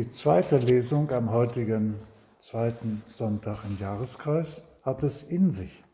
Die 0.00 0.10
zweite 0.10 0.56
Lesung 0.56 1.10
am 1.10 1.30
heutigen 1.30 1.94
zweiten 2.38 3.02
Sonntag 3.06 3.58
im 3.68 3.78
Jahreskreis 3.78 4.62
hat 4.82 5.02
es 5.02 5.22
in 5.24 5.50
sich. 5.50 5.84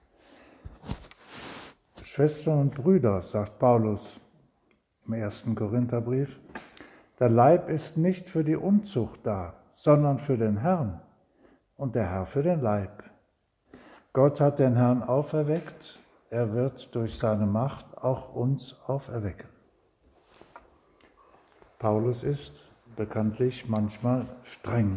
Schwestern 2.05 2.61
und 2.61 2.75
Brüder, 2.77 3.21
sagt 3.21 3.59
Paulus 3.59 4.21
im 5.09 5.15
ersten 5.15 5.57
Korintherbrief, 5.57 6.39
der 7.19 7.31
Leib 7.31 7.69
ist 7.69 7.97
nicht 7.97 8.31
für 8.31 8.45
die 8.45 8.55
Unzucht 8.55 9.19
da, 9.25 9.55
sondern 9.75 10.21
für 10.21 10.39
den 10.39 10.59
Herrn 10.59 11.01
und 11.77 11.97
der 11.97 12.09
Herr 12.09 12.27
für 12.27 12.45
den 12.45 12.61
Leib. 12.61 13.03
Gott 14.12 14.41
hat 14.41 14.61
den 14.61 14.77
Herrn 14.77 15.03
auferweckt, 15.03 15.99
er 16.31 16.53
wird 16.53 16.95
durch 16.95 17.19
seine 17.19 17.47
Macht 17.47 17.99
auch 17.99 18.37
uns 18.37 18.77
auferwecken. 18.87 19.51
Paulus 21.81 22.23
ist 22.23 22.66
bekanntlich 22.97 23.69
manchmal 23.69 24.27
streng. 24.42 24.97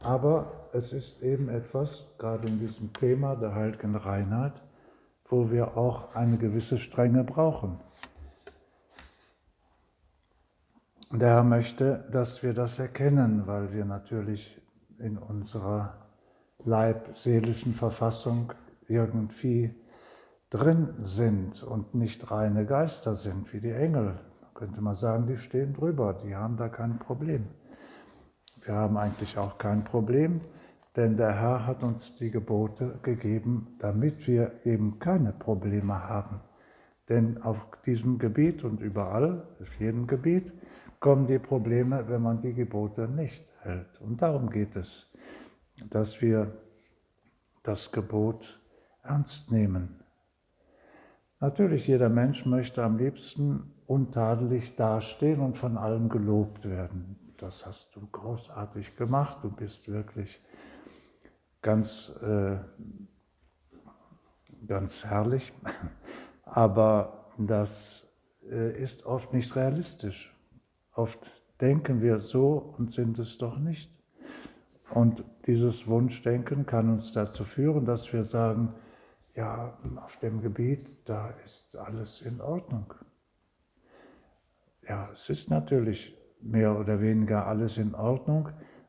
Aber 0.00 0.68
es 0.72 0.92
ist 0.92 1.20
eben 1.22 1.48
etwas, 1.48 2.06
gerade 2.18 2.48
in 2.48 2.58
diesem 2.58 2.92
Thema 2.92 3.36
der 3.36 3.54
heiligen 3.54 3.96
Reinheit, 3.96 4.62
wo 5.28 5.50
wir 5.50 5.76
auch 5.76 6.14
eine 6.14 6.38
gewisse 6.38 6.78
Strenge 6.78 7.24
brauchen. 7.24 7.78
Der 11.12 11.30
Herr 11.30 11.44
möchte, 11.44 12.08
dass 12.12 12.42
wir 12.42 12.54
das 12.54 12.78
erkennen, 12.78 13.46
weil 13.46 13.72
wir 13.72 13.84
natürlich 13.84 14.60
in 14.98 15.18
unserer 15.18 15.94
leibseelischen 16.64 17.74
Verfassung 17.74 18.52
irgendwie 18.86 19.74
drin 20.50 20.94
sind 21.00 21.62
und 21.62 21.94
nicht 21.94 22.30
reine 22.30 22.66
Geister 22.66 23.14
sind 23.14 23.52
wie 23.52 23.60
die 23.60 23.70
Engel, 23.70 24.18
könnte 24.60 24.82
man 24.82 24.94
sagen, 24.94 25.26
die 25.26 25.38
stehen 25.38 25.72
drüber, 25.72 26.12
die 26.12 26.36
haben 26.36 26.58
da 26.58 26.68
kein 26.68 26.98
Problem. 26.98 27.46
Wir 28.62 28.74
haben 28.74 28.98
eigentlich 28.98 29.38
auch 29.38 29.56
kein 29.56 29.84
Problem, 29.84 30.42
denn 30.96 31.16
der 31.16 31.32
Herr 31.32 31.66
hat 31.66 31.82
uns 31.82 32.14
die 32.16 32.30
Gebote 32.30 32.98
gegeben, 33.02 33.78
damit 33.78 34.26
wir 34.26 34.52
eben 34.66 34.98
keine 34.98 35.32
Probleme 35.32 36.06
haben. 36.06 36.40
Denn 37.08 37.42
auf 37.42 37.56
diesem 37.86 38.18
Gebiet 38.18 38.62
und 38.62 38.82
überall, 38.82 39.48
auf 39.62 39.80
jedem 39.80 40.06
Gebiet, 40.06 40.52
kommen 41.00 41.26
die 41.26 41.38
Probleme, 41.38 42.06
wenn 42.08 42.20
man 42.20 42.42
die 42.42 42.52
Gebote 42.52 43.08
nicht 43.08 43.42
hält. 43.62 43.98
Und 44.02 44.20
darum 44.20 44.50
geht 44.50 44.76
es, 44.76 45.10
dass 45.88 46.20
wir 46.20 46.52
das 47.62 47.90
Gebot 47.92 48.60
ernst 49.02 49.50
nehmen. 49.50 50.04
Natürlich, 51.42 51.86
jeder 51.86 52.10
Mensch 52.10 52.44
möchte 52.44 52.84
am 52.84 52.98
liebsten 52.98 53.72
untadelig 53.86 54.76
dastehen 54.76 55.40
und 55.40 55.56
von 55.56 55.78
allen 55.78 56.10
gelobt 56.10 56.68
werden. 56.68 57.16
Das 57.38 57.64
hast 57.64 57.96
du 57.96 58.06
großartig 58.12 58.94
gemacht, 58.94 59.38
du 59.42 59.50
bist 59.50 59.88
wirklich 59.88 60.38
ganz, 61.62 62.12
äh, 62.22 62.58
ganz 64.66 65.06
herrlich, 65.06 65.54
aber 66.44 67.30
das 67.38 68.06
äh, 68.46 68.78
ist 68.78 69.06
oft 69.06 69.32
nicht 69.32 69.56
realistisch. 69.56 70.36
Oft 70.92 71.30
denken 71.58 72.02
wir 72.02 72.20
so 72.20 72.74
und 72.76 72.92
sind 72.92 73.18
es 73.18 73.38
doch 73.38 73.58
nicht. 73.58 73.90
Und 74.90 75.24
dieses 75.46 75.86
Wunschdenken 75.86 76.66
kann 76.66 76.90
uns 76.90 77.12
dazu 77.12 77.44
führen, 77.44 77.86
dass 77.86 78.12
wir 78.12 78.24
sagen, 78.24 78.74
ja, 79.34 79.78
auf 79.96 80.16
dem 80.18 80.40
Gebiet, 80.40 81.08
da 81.08 81.30
ist 81.44 81.76
alles 81.76 82.20
in 82.22 82.40
Ordnung 82.40 82.94
ja, 84.90 85.08
es 85.12 85.30
ist 85.30 85.50
natürlich 85.50 86.16
mehr 86.40 86.76
oder 86.76 87.00
weniger 87.00 87.46
alles 87.46 87.78
in 87.78 87.94
Ordnung, 87.94 88.48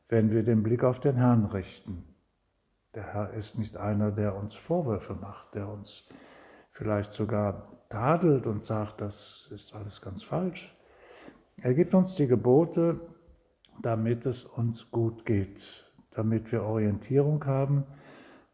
wenn 0.09 0.31
wir 0.31 0.41
den 0.41 0.63
Blick 0.63 0.83
auf 0.83 0.99
den 0.99 1.15
Herrn 1.15 1.45
richten. 1.45 2.03
Der 2.95 3.13
Herr 3.13 3.33
ist 3.33 3.57
nicht 3.57 3.77
einer, 3.77 4.11
der 4.11 4.35
uns 4.35 4.55
Vorwürfe 4.55 5.13
macht, 5.13 5.53
der 5.53 5.69
uns 5.69 6.09
vielleicht 6.71 7.13
sogar 7.13 7.85
tadelt 7.89 8.47
und 8.47 8.65
sagt, 8.65 8.99
das 8.99 9.47
ist 9.51 9.75
alles 9.75 10.01
ganz 10.01 10.23
falsch. 10.23 10.75
Er 11.61 11.75
gibt 11.75 11.93
uns 11.93 12.15
die 12.15 12.27
Gebote, 12.27 12.99
damit 13.79 14.25
es 14.25 14.43
uns 14.43 14.89
gut 14.89 15.23
geht, 15.23 15.85
damit 16.09 16.51
wir 16.51 16.63
Orientierung 16.63 17.45
haben. 17.45 17.83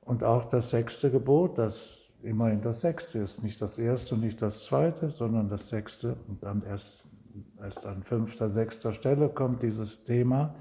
Und 0.07 0.23
auch 0.23 0.45
das 0.45 0.72
sechste 0.72 1.12
Gebot, 1.12 1.57
das 1.59 2.00
immerhin 2.23 2.62
das 2.62 2.81
sechste 2.81 3.19
ist, 3.19 3.44
nicht 3.44 3.62
das 3.62 3.78
erste 3.78 4.16
und 4.16 4.22
nicht 4.22 4.41
das 4.41 4.63
zweite, 4.63 5.09
sondern 5.09 5.50
das 5.50 5.69
sechste 5.69 6.16
und 6.28 6.41
dann 6.41 6.63
erst 6.63 7.07
erst 7.62 7.85
an 7.85 8.03
fünfter, 8.03 8.50
sechster 8.50 8.94
Stelle 8.94 9.29
kommt 9.29 9.62
dieses 9.62 10.03
Thema 10.03 10.56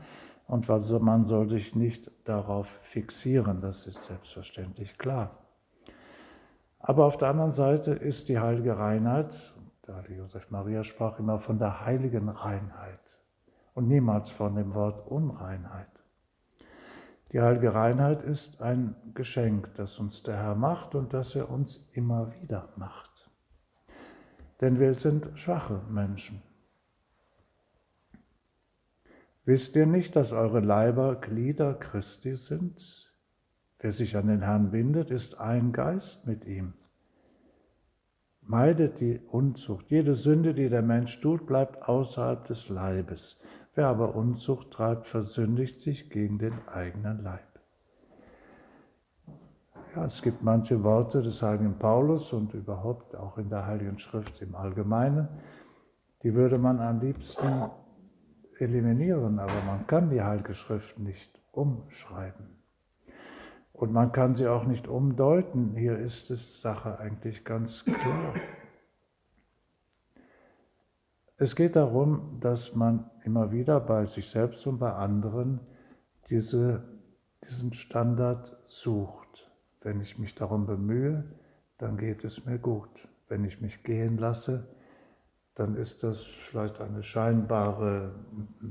und 0.47 0.69
man 1.01 1.25
soll 1.25 1.49
sich 1.49 1.75
nicht 1.75 2.11
darauf 2.25 2.67
fixieren, 2.83 3.61
das 3.61 3.87
ist 3.87 4.05
selbstverständlich 4.05 4.99
klar. 4.99 5.39
Aber 6.79 7.07
auf 7.07 7.17
der 7.17 7.29
anderen 7.29 7.53
Seite 7.53 7.93
ist 7.93 8.29
die 8.29 8.39
heilige 8.39 8.79
Reinheit, 8.79 9.55
der 9.87 10.05
Josef 10.11 10.51
Maria 10.51 10.85
sprach 10.85 11.19
immer 11.19 11.39
von 11.39 11.59
der 11.59 11.85
heiligen 11.85 12.29
Reinheit 12.29 13.21
und 13.75 13.89
niemals 13.89 14.31
von 14.31 14.55
dem 14.55 14.75
Wort 14.75 15.07
Unreinheit. 15.07 16.06
Die 17.33 17.41
heilige 17.41 17.75
Reinheit 17.75 18.23
ist 18.23 18.61
ein 18.61 18.95
Geschenk, 19.15 19.75
das 19.75 19.99
uns 19.99 20.23
der 20.23 20.37
Herr 20.37 20.55
macht 20.55 20.95
und 20.95 21.13
das 21.13 21.35
er 21.35 21.51
uns 21.51 21.85
immer 21.93 22.33
wieder 22.41 22.69
macht. 22.77 23.31
Denn 24.61 24.79
wir 24.79 24.95
sind 24.95 25.31
schwache 25.35 25.83
Menschen. 25.91 26.41
Wisst 29.45 29.77
ihr 29.77 29.87
nicht, 29.87 30.17
dass 30.17 30.33
eure 30.33 30.61
Leiber 30.61 31.17
Glieder 31.17 31.75
Christi 31.75 32.37
sind? 32.37 33.13
Wer 33.79 33.93
sich 33.93 34.17
an 34.17 34.29
den 34.29 34.43
Herrn 34.43 34.71
bindet, 34.71 35.11
ist 35.11 35.39
ein 35.39 35.73
Geist 35.73 36.27
mit 36.27 36.45
ihm. 36.45 36.75
Meidet 38.41 39.01
die 39.01 39.19
Unzucht. 39.19 39.91
Jede 39.91 40.15
Sünde, 40.15 40.55
die 40.55 40.69
der 40.69 40.83
Mensch 40.83 41.21
tut, 41.21 41.47
bleibt 41.47 41.83
außerhalb 41.83 42.45
des 42.45 42.69
Leibes. 42.69 43.39
Wer 43.77 43.89
aber 43.89 44.17
Unzucht 44.17 44.71
treibt, 44.71 45.07
versündigt 45.07 45.83
sich 45.83 46.09
gegen 46.09 46.39
den 46.39 46.55
eigenen 46.67 47.23
Leib. 47.23 47.61
Ja, 49.95 50.07
es 50.07 50.23
gibt 50.23 50.43
manche 50.43 50.83
Worte 50.83 51.21
des 51.21 51.43
heiligen 51.43 51.79
Paulus 51.79 52.33
und 52.33 52.55
überhaupt 52.55 53.15
auch 53.15 53.37
in 53.37 53.51
der 53.51 53.67
Heiligen 53.67 53.99
Schrift 53.99 54.41
im 54.41 54.55
Allgemeinen, 54.55 55.29
die 56.23 56.35
würde 56.35 56.57
man 56.57 56.81
am 56.81 57.01
liebsten 57.01 57.71
eliminieren, 58.59 59.39
aber 59.39 59.63
man 59.67 59.87
kann 59.87 60.09
die 60.09 60.23
Heilige 60.23 60.55
Schrift 60.55 60.99
nicht 60.99 61.39
umschreiben. 61.53 62.57
Und 63.75 63.93
man 63.93 64.11
kann 64.11 64.35
sie 64.35 64.49
auch 64.49 64.65
nicht 64.65 64.89
umdeuten. 64.89 65.77
Hier 65.77 65.99
ist 65.99 66.31
es 66.31 66.63
Sache 66.63 66.99
eigentlich 66.99 67.45
ganz 67.45 67.85
klar. 67.85 68.33
Es 71.39 71.55
geht 71.55 71.77
darum, 71.77 72.39
dass 72.41 72.75
man 72.75 73.11
immer 73.25 73.53
wieder 73.53 73.79
bei 73.79 74.07
sich 74.07 74.31
selbst 74.31 74.67
und 74.67 74.79
bei 74.79 74.93
anderen 74.93 75.61
diese, 76.31 76.83
diesen 77.47 77.75
Standard 77.75 78.57
sucht. 78.67 79.51
Wenn 79.83 80.01
ich 80.01 80.19
mich 80.19 80.35
darum 80.35 80.65
bemühe, 80.65 81.25
dann 81.77 81.99
geht 81.99 82.25
es 82.25 82.47
mir 82.47 82.59
gut. 82.59 82.89
Wenn 83.29 83.45
ich 83.45 83.61
mich 83.61 83.83
gehen 83.83 84.17
lasse, 84.17 84.67
dann 85.55 85.77
ist 85.77 86.03
das 86.03 86.23
vielleicht 86.23 86.81
eine 86.81 87.03
scheinbare 87.03 88.15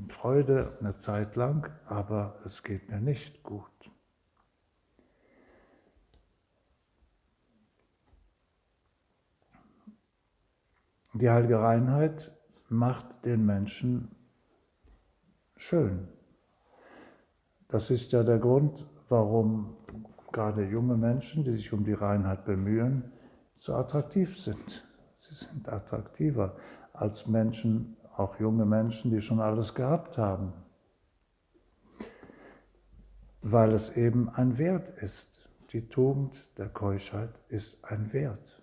Freude 0.10 0.76
eine 0.80 0.96
Zeit 0.96 1.36
lang, 1.36 1.72
aber 1.86 2.40
es 2.46 2.64
geht 2.64 2.90
mir 2.90 3.00
nicht 3.00 3.44
gut. 3.44 3.70
Die 11.14 11.30
heilige 11.30 11.60
Reinheit 11.60 12.35
macht 12.70 13.26
den 13.26 13.46
Menschen 13.46 14.10
schön. 15.56 16.08
Das 17.68 17.90
ist 17.90 18.12
ja 18.12 18.24
der 18.24 18.40
Grund, 18.40 18.86
warum 19.10 19.76
gerade 20.32 20.66
junge 20.66 20.98
Menschen, 20.98 21.44
die 21.44 21.52
sich 21.52 21.72
um 21.74 21.84
die 21.84 21.94
Reinheit 21.94 22.46
bemühen, 22.46 23.12
so 23.56 23.74
attraktiv 23.74 24.38
sind. 24.38 24.86
Sie 25.18 25.34
sind 25.34 25.70
attraktiver 25.70 26.56
als 26.94 27.28
Menschen, 27.28 27.98
auch 28.16 28.40
junge 28.40 28.66
Menschen, 28.66 29.12
die 29.12 29.22
schon 29.22 29.40
alles 29.40 29.74
gehabt 29.74 30.18
haben. 30.18 30.54
Weil 33.42 33.72
es 33.74 33.96
eben 33.96 34.30
ein 34.30 34.58
Wert 34.58 34.90
ist. 34.90 35.50
Die 35.72 35.88
Tugend 35.88 36.50
der 36.58 36.70
Keuschheit 36.70 37.40
ist 37.50 37.84
ein 37.84 38.14
Wert. 38.14 38.62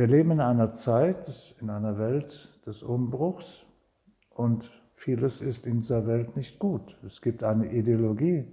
Wir 0.00 0.06
leben 0.06 0.30
in 0.30 0.40
einer 0.40 0.72
Zeit, 0.72 1.54
in 1.60 1.68
einer 1.68 1.98
Welt 1.98 2.58
des 2.64 2.82
Umbruchs 2.82 3.66
und 4.30 4.72
vieles 4.94 5.42
ist 5.42 5.66
in 5.66 5.80
dieser 5.82 6.06
Welt 6.06 6.36
nicht 6.38 6.58
gut. 6.58 6.96
Es 7.04 7.20
gibt 7.20 7.44
eine 7.44 7.70
Ideologie, 7.70 8.46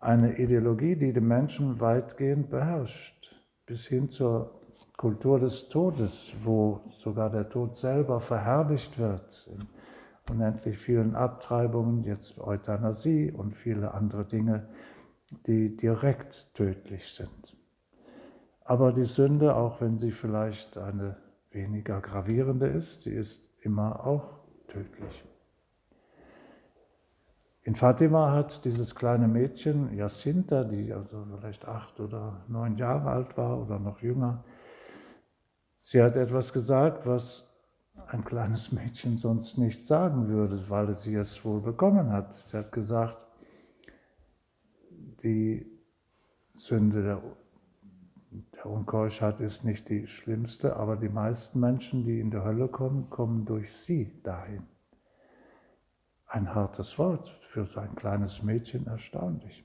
eine 0.00 0.38
Ideologie, 0.38 0.96
die 0.96 1.12
den 1.12 1.28
Menschen 1.28 1.80
weitgehend 1.80 2.48
beherrscht, 2.48 3.36
bis 3.66 3.86
hin 3.86 4.08
zur 4.08 4.58
Kultur 4.96 5.38
des 5.38 5.68
Todes, 5.68 6.32
wo 6.44 6.80
sogar 6.88 7.28
der 7.28 7.50
Tod 7.50 7.76
selber 7.76 8.20
verherrlicht 8.20 8.98
wird, 8.98 9.46
in 9.52 9.68
unendlich 10.32 10.78
vielen 10.78 11.14
Abtreibungen, 11.14 12.04
jetzt 12.04 12.38
Euthanasie 12.38 13.30
und 13.30 13.54
viele 13.54 13.92
andere 13.92 14.24
Dinge, 14.24 14.66
die 15.46 15.76
direkt 15.76 16.54
tödlich 16.54 17.12
sind. 17.12 17.54
Aber 18.64 18.92
die 18.92 19.04
Sünde, 19.04 19.54
auch 19.54 19.80
wenn 19.80 19.98
sie 19.98 20.10
vielleicht 20.10 20.78
eine 20.78 21.16
weniger 21.50 22.00
gravierende 22.00 22.66
ist, 22.66 23.02
sie 23.02 23.12
ist 23.12 23.50
immer 23.60 24.06
auch 24.06 24.40
tödlich. 24.68 25.24
In 27.62 27.74
Fatima 27.74 28.32
hat 28.32 28.64
dieses 28.64 28.94
kleine 28.94 29.28
Mädchen, 29.28 29.94
Jacinta, 29.96 30.64
die 30.64 30.92
also 30.92 31.24
vielleicht 31.38 31.66
acht 31.66 31.98
oder 32.00 32.44
neun 32.48 32.76
Jahre 32.76 33.10
alt 33.10 33.36
war 33.38 33.60
oder 33.60 33.78
noch 33.78 34.00
jünger, 34.00 34.44
sie 35.80 36.02
hat 36.02 36.16
etwas 36.16 36.52
gesagt, 36.52 37.06
was 37.06 37.50
ein 38.08 38.24
kleines 38.24 38.72
Mädchen 38.72 39.16
sonst 39.16 39.56
nicht 39.56 39.86
sagen 39.86 40.28
würde, 40.28 40.68
weil 40.68 40.96
sie 40.96 41.14
es 41.14 41.44
wohl 41.44 41.60
bekommen 41.60 42.10
hat. 42.10 42.34
Sie 42.34 42.56
hat 42.56 42.72
gesagt, 42.72 43.26
die 45.22 45.66
Sünde 46.52 47.02
der, 47.02 47.22
Unkeuschheit 48.68 49.40
ist 49.40 49.64
nicht 49.64 49.88
die 49.88 50.06
schlimmste, 50.06 50.76
aber 50.76 50.96
die 50.96 51.08
meisten 51.08 51.60
Menschen, 51.60 52.04
die 52.04 52.20
in 52.20 52.30
die 52.30 52.38
Hölle 52.38 52.68
kommen, 52.68 53.10
kommen 53.10 53.44
durch 53.44 53.72
sie 53.72 54.20
dahin. 54.22 54.66
Ein 56.26 56.54
hartes 56.54 56.98
Wort 56.98 57.28
für 57.42 57.64
so 57.66 57.80
ein 57.80 57.94
kleines 57.94 58.42
Mädchen, 58.42 58.86
erstaunlich. 58.86 59.64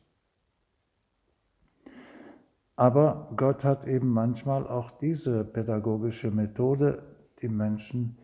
Aber 2.76 3.32
Gott 3.36 3.64
hat 3.66 3.86
eben 3.86 4.10
manchmal 4.10 4.68
auch 4.68 4.92
diese 4.92 5.44
pädagogische 5.44 6.32
Methode, 6.32 7.04
die 7.42 7.50
Menschen 7.50 8.18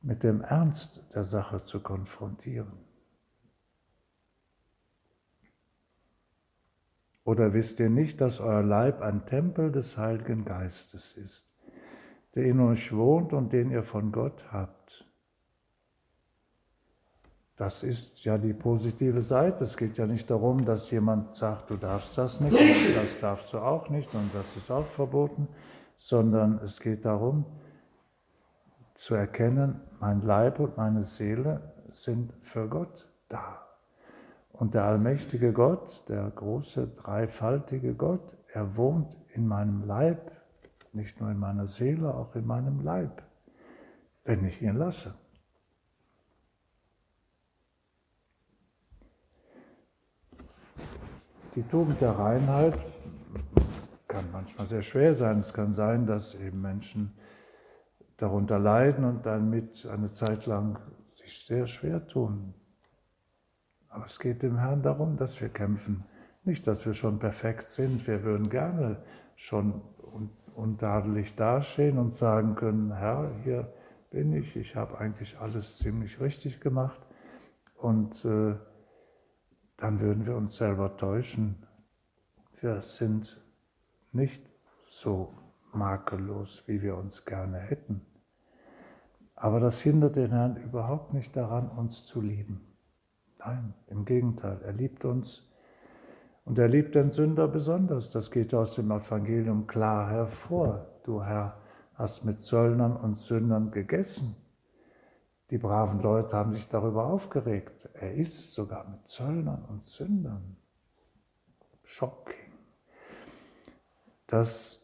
mit 0.00 0.22
dem 0.22 0.40
Ernst 0.40 1.04
der 1.14 1.24
Sache 1.24 1.62
zu 1.62 1.80
konfrontieren. 1.80 2.91
Oder 7.24 7.52
wisst 7.52 7.78
ihr 7.80 7.90
nicht, 7.90 8.20
dass 8.20 8.40
euer 8.40 8.62
Leib 8.62 9.00
ein 9.00 9.24
Tempel 9.26 9.70
des 9.70 9.96
Heiligen 9.96 10.44
Geistes 10.44 11.12
ist, 11.12 11.46
der 12.34 12.44
in 12.44 12.60
euch 12.60 12.94
wohnt 12.94 13.32
und 13.32 13.52
den 13.52 13.70
ihr 13.70 13.84
von 13.84 14.10
Gott 14.10 14.44
habt? 14.52 15.06
Das 17.56 17.82
ist 17.84 18.24
ja 18.24 18.38
die 18.38 18.54
positive 18.54 19.22
Seite. 19.22 19.64
Es 19.64 19.76
geht 19.76 19.98
ja 19.98 20.06
nicht 20.06 20.28
darum, 20.28 20.64
dass 20.64 20.90
jemand 20.90 21.36
sagt, 21.36 21.70
du 21.70 21.76
darfst 21.76 22.18
das 22.18 22.40
nicht, 22.40 22.58
das 22.96 23.20
darfst 23.20 23.52
du 23.52 23.58
auch 23.58 23.88
nicht 23.88 24.12
und 24.14 24.34
das 24.34 24.56
ist 24.56 24.70
auch 24.70 24.86
verboten, 24.86 25.46
sondern 25.96 26.58
es 26.64 26.80
geht 26.80 27.04
darum 27.04 27.44
zu 28.94 29.14
erkennen, 29.14 29.80
mein 30.00 30.22
Leib 30.22 30.58
und 30.58 30.76
meine 30.76 31.02
Seele 31.02 31.72
sind 31.92 32.32
für 32.42 32.68
Gott 32.68 33.06
da. 33.28 33.71
Und 34.62 34.74
der 34.74 34.84
allmächtige 34.84 35.52
Gott, 35.52 36.08
der 36.08 36.30
große 36.30 36.86
dreifaltige 36.86 37.94
Gott, 37.94 38.36
er 38.52 38.76
wohnt 38.76 39.16
in 39.34 39.44
meinem 39.44 39.82
Leib, 39.82 40.30
nicht 40.92 41.20
nur 41.20 41.32
in 41.32 41.38
meiner 41.38 41.66
Seele, 41.66 42.14
auch 42.14 42.36
in 42.36 42.46
meinem 42.46 42.78
Leib, 42.78 43.24
wenn 44.22 44.44
ich 44.44 44.62
ihn 44.62 44.76
lasse. 44.76 45.16
Die 51.56 51.64
Tugend 51.64 52.00
der 52.00 52.12
Reinheit 52.12 52.78
kann 54.06 54.26
manchmal 54.30 54.68
sehr 54.68 54.82
schwer 54.82 55.12
sein. 55.14 55.40
Es 55.40 55.52
kann 55.52 55.74
sein, 55.74 56.06
dass 56.06 56.36
eben 56.36 56.60
Menschen 56.60 57.12
darunter 58.16 58.60
leiden 58.60 59.06
und 59.06 59.26
damit 59.26 59.84
eine 59.86 60.12
Zeit 60.12 60.46
lang 60.46 60.78
sich 61.16 61.44
sehr 61.44 61.66
schwer 61.66 62.06
tun. 62.06 62.54
Aber 63.92 64.06
es 64.06 64.18
geht 64.18 64.42
dem 64.42 64.58
Herrn 64.58 64.82
darum, 64.82 65.16
dass 65.18 65.38
wir 65.40 65.50
kämpfen. 65.50 66.04
Nicht, 66.44 66.66
dass 66.66 66.86
wir 66.86 66.94
schon 66.94 67.18
perfekt 67.18 67.68
sind. 67.68 68.06
Wir 68.06 68.22
würden 68.24 68.48
gerne 68.48 69.02
schon 69.36 69.82
untadelig 70.54 71.36
dastehen 71.36 71.98
und 71.98 72.14
sagen 72.14 72.54
können, 72.54 72.96
Herr, 72.96 73.30
hier 73.44 73.70
bin 74.10 74.32
ich, 74.32 74.56
ich 74.56 74.76
habe 74.76 74.98
eigentlich 74.98 75.38
alles 75.38 75.76
ziemlich 75.76 76.20
richtig 76.20 76.60
gemacht. 76.60 77.00
Und 77.76 78.24
äh, 78.24 78.54
dann 79.76 80.00
würden 80.00 80.24
wir 80.24 80.36
uns 80.36 80.56
selber 80.56 80.96
täuschen. 80.96 81.66
Wir 82.60 82.80
sind 82.80 83.42
nicht 84.12 84.42
so 84.86 85.34
makellos, 85.74 86.62
wie 86.66 86.80
wir 86.80 86.96
uns 86.96 87.26
gerne 87.26 87.58
hätten. 87.58 88.06
Aber 89.34 89.60
das 89.60 89.82
hindert 89.82 90.16
den 90.16 90.30
Herrn 90.30 90.56
überhaupt 90.56 91.12
nicht 91.12 91.36
daran, 91.36 91.68
uns 91.68 92.06
zu 92.06 92.22
lieben. 92.22 92.71
Nein, 93.44 93.74
im 93.88 94.04
Gegenteil, 94.04 94.60
er 94.62 94.72
liebt 94.72 95.04
uns 95.04 95.48
und 96.44 96.58
er 96.58 96.68
liebt 96.68 96.94
den 96.94 97.10
Sünder 97.10 97.48
besonders. 97.48 98.10
Das 98.10 98.30
geht 98.30 98.54
aus 98.54 98.72
dem 98.72 98.90
Evangelium 98.90 99.66
klar 99.66 100.08
hervor. 100.10 100.86
Du 101.04 101.22
Herr 101.22 101.58
hast 101.94 102.24
mit 102.24 102.40
Zöllnern 102.40 102.96
und 102.96 103.18
Sündern 103.18 103.70
gegessen. 103.70 104.36
Die 105.50 105.58
braven 105.58 106.00
Leute 106.00 106.36
haben 106.36 106.52
sich 106.52 106.68
darüber 106.68 107.06
aufgeregt. 107.06 107.88
Er 107.94 108.14
isst 108.14 108.54
sogar 108.54 108.88
mit 108.88 109.08
Zöllnern 109.08 109.64
und 109.68 109.84
Sündern. 109.84 110.56
Shocking. 111.84 112.52
Das 114.26 114.80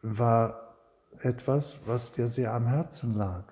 war 0.00 0.74
etwas, 1.20 1.78
was 1.84 2.12
dir 2.12 2.28
sehr 2.28 2.54
am 2.54 2.66
Herzen 2.66 3.14
lag, 3.14 3.44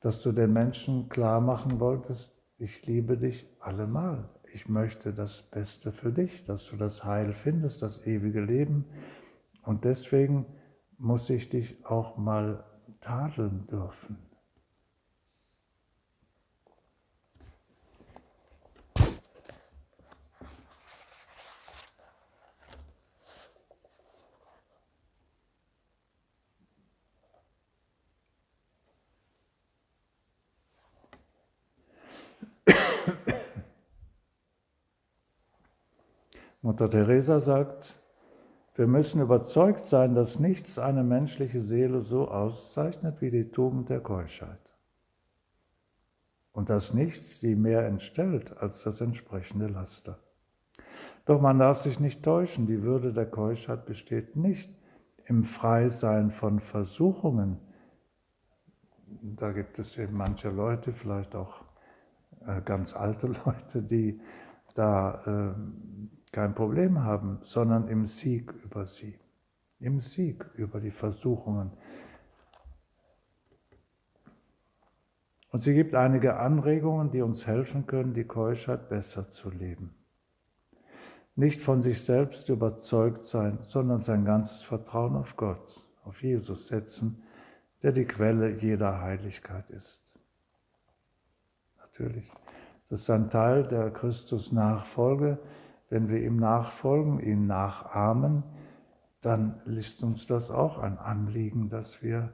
dass 0.00 0.20
du 0.20 0.32
den 0.32 0.52
Menschen 0.52 1.08
klar 1.08 1.40
machen 1.40 1.80
wolltest, 1.80 2.35
ich 2.58 2.86
liebe 2.86 3.16
dich 3.16 3.46
allemal. 3.60 4.28
Ich 4.52 4.68
möchte 4.68 5.12
das 5.12 5.42
Beste 5.42 5.92
für 5.92 6.12
dich, 6.12 6.44
dass 6.44 6.66
du 6.68 6.76
das 6.76 7.04
Heil 7.04 7.32
findest, 7.32 7.82
das 7.82 8.06
ewige 8.06 8.40
Leben. 8.40 8.86
Und 9.62 9.84
deswegen 9.84 10.46
muss 10.98 11.28
ich 11.28 11.50
dich 11.50 11.84
auch 11.84 12.16
mal 12.16 12.64
tadeln 13.00 13.66
dürfen. 13.66 14.25
Mutter 36.66 36.90
Teresa 36.90 37.38
sagt, 37.38 37.96
wir 38.74 38.88
müssen 38.88 39.20
überzeugt 39.20 39.84
sein, 39.84 40.16
dass 40.16 40.40
nichts 40.40 40.80
eine 40.80 41.04
menschliche 41.04 41.60
Seele 41.60 42.00
so 42.00 42.26
auszeichnet 42.26 43.20
wie 43.20 43.30
die 43.30 43.52
Tugend 43.52 43.88
der 43.88 44.00
Keuschheit. 44.00 44.74
Und 46.50 46.68
dass 46.68 46.92
nichts 46.92 47.38
sie 47.38 47.54
mehr 47.54 47.86
entstellt 47.86 48.56
als 48.58 48.82
das 48.82 49.00
entsprechende 49.00 49.68
Laster. 49.68 50.18
Doch 51.24 51.40
man 51.40 51.60
darf 51.60 51.82
sich 51.82 52.00
nicht 52.00 52.24
täuschen, 52.24 52.66
die 52.66 52.82
Würde 52.82 53.12
der 53.12 53.26
Keuschheit 53.26 53.86
besteht 53.86 54.34
nicht 54.34 54.74
im 55.26 55.44
Freisein 55.44 56.32
von 56.32 56.58
Versuchungen. 56.58 57.58
Da 59.22 59.52
gibt 59.52 59.78
es 59.78 59.96
eben 59.98 60.16
manche 60.16 60.50
Leute, 60.50 60.92
vielleicht 60.92 61.36
auch 61.36 61.62
äh, 62.44 62.60
ganz 62.60 62.92
alte 62.92 63.28
Leute, 63.46 63.84
die 63.84 64.20
da 64.74 65.54
äh, 65.54 66.15
kein 66.36 66.54
Problem 66.54 67.02
haben, 67.02 67.38
sondern 67.40 67.88
im 67.88 68.04
Sieg 68.04 68.52
über 68.62 68.84
sie, 68.84 69.18
im 69.80 70.00
Sieg 70.00 70.44
über 70.56 70.80
die 70.80 70.90
Versuchungen. 70.90 71.70
Und 75.50 75.62
sie 75.62 75.72
gibt 75.72 75.94
einige 75.94 76.36
Anregungen, 76.36 77.10
die 77.10 77.22
uns 77.22 77.46
helfen 77.46 77.86
können, 77.86 78.12
die 78.12 78.24
Keuschheit 78.24 78.90
besser 78.90 79.30
zu 79.30 79.48
leben. 79.48 79.94
Nicht 81.36 81.62
von 81.62 81.80
sich 81.80 82.04
selbst 82.04 82.50
überzeugt 82.50 83.24
sein, 83.24 83.60
sondern 83.62 84.00
sein 84.00 84.26
ganzes 84.26 84.62
Vertrauen 84.62 85.16
auf 85.16 85.38
Gott, 85.38 85.86
auf 86.04 86.22
Jesus 86.22 86.68
setzen, 86.68 87.22
der 87.82 87.92
die 87.92 88.04
Quelle 88.04 88.50
jeder 88.50 89.00
Heiligkeit 89.00 89.70
ist. 89.70 90.02
Natürlich, 91.78 92.30
das 92.90 93.00
ist 93.00 93.08
ein 93.08 93.30
Teil 93.30 93.66
der 93.66 93.90
Christus-Nachfolge. 93.90 95.38
Wenn 95.88 96.08
wir 96.08 96.22
ihm 96.22 96.36
nachfolgen, 96.36 97.20
ihn 97.20 97.46
nachahmen, 97.46 98.42
dann 99.20 99.60
ist 99.66 100.02
uns 100.02 100.26
das 100.26 100.50
auch 100.50 100.78
ein 100.78 100.98
Anliegen, 100.98 101.68
dass 101.68 102.02
wir 102.02 102.32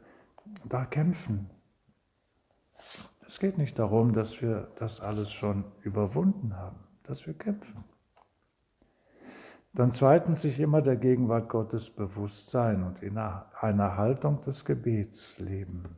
da 0.65 0.85
kämpfen. 0.85 1.51
Es 3.27 3.39
geht 3.39 3.59
nicht 3.59 3.79
darum, 3.79 4.13
dass 4.13 4.43
wir 4.43 4.69
das 4.77 5.01
alles 5.01 5.31
schon 5.31 5.65
überwunden 5.83 6.57
haben, 6.57 6.81
dass 7.05 7.27
wir 7.27 7.35
kämpfen. 7.35 7.85
Dann 9.75 9.91
zweitens 9.91 10.43
sich 10.43 10.61
immer 10.61 10.83
der 10.83 10.97
Gegenwart 10.97 11.49
Gottes 11.49 11.89
bewusst 11.89 12.51
sein 12.51 12.83
und 12.83 13.03
in 13.03 13.17
einer 13.17 13.97
Haltung 13.97 14.43
des 14.43 14.67
Gebets 14.67 15.39
leben. 15.39 15.97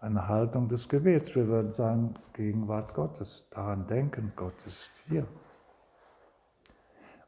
Eine 0.00 0.28
Haltung 0.28 0.68
des 0.68 0.88
Gebets. 0.88 1.34
Wir 1.34 1.46
würden 1.46 1.72
sagen, 1.72 2.14
Gegenwart 2.32 2.94
Gottes, 2.94 3.46
daran 3.50 3.86
denken, 3.86 4.32
Gott 4.34 4.54
ist 4.64 4.90
hier. 5.08 5.26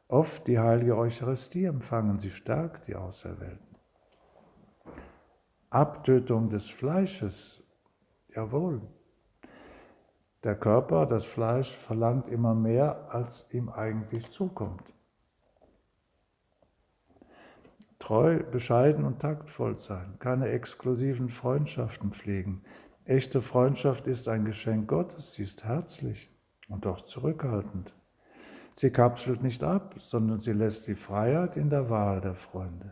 Oft 0.07 0.47
die 0.47 0.59
heilige 0.59 0.95
Eucharistie 0.95 1.65
empfangen, 1.65 2.19
sie 2.19 2.29
stärkt 2.29 2.87
die 2.87 2.95
Auserwählten. 2.95 3.75
Abtötung 5.71 6.49
des 6.49 6.69
Fleisches, 6.69 7.63
jawohl. 8.29 8.81
Der 10.43 10.55
Körper, 10.55 11.07
das 11.07 11.25
Fleisch 11.25 11.75
verlangt 11.75 12.29
immer 12.29 12.53
mehr, 12.53 13.07
als 13.09 13.45
ihm 13.51 13.69
eigentlich 13.69 14.29
zukommt. 14.29 14.93
Treu, 17.97 18.43
bescheiden 18.43 19.05
und 19.05 19.19
taktvoll 19.19 19.79
sein, 19.79 20.19
keine 20.19 20.49
exklusiven 20.49 21.29
Freundschaften 21.29 22.11
pflegen. 22.11 22.61
Echte 23.05 23.41
Freundschaft 23.41 24.05
ist 24.05 24.27
ein 24.27 24.45
Geschenk 24.45 24.87
Gottes, 24.87 25.33
sie 25.33 25.43
ist 25.43 25.63
herzlich 25.63 26.29
und 26.69 26.85
doch 26.85 27.01
zurückhaltend. 27.01 27.95
Sie 28.75 28.91
kapselt 28.91 29.41
nicht 29.41 29.63
ab, 29.63 29.95
sondern 29.99 30.39
sie 30.39 30.51
lässt 30.51 30.87
die 30.87 30.95
Freiheit 30.95 31.55
in 31.55 31.69
der 31.69 31.89
Wahl 31.89 32.19
der 32.19 32.35
Freunde. 32.35 32.91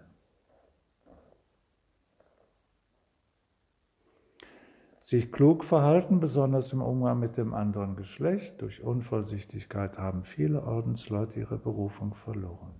Sich 5.01 5.33
klug 5.33 5.65
verhalten, 5.65 6.21
besonders 6.21 6.71
im 6.71 6.81
Umgang 6.81 7.19
mit 7.19 7.35
dem 7.35 7.53
anderen 7.53 7.97
Geschlecht. 7.97 8.61
Durch 8.61 8.81
Unvorsichtigkeit 8.81 9.97
haben 9.97 10.23
viele 10.23 10.63
Ordensleute 10.63 11.41
ihre 11.41 11.57
Berufung 11.57 12.15
verloren. 12.15 12.73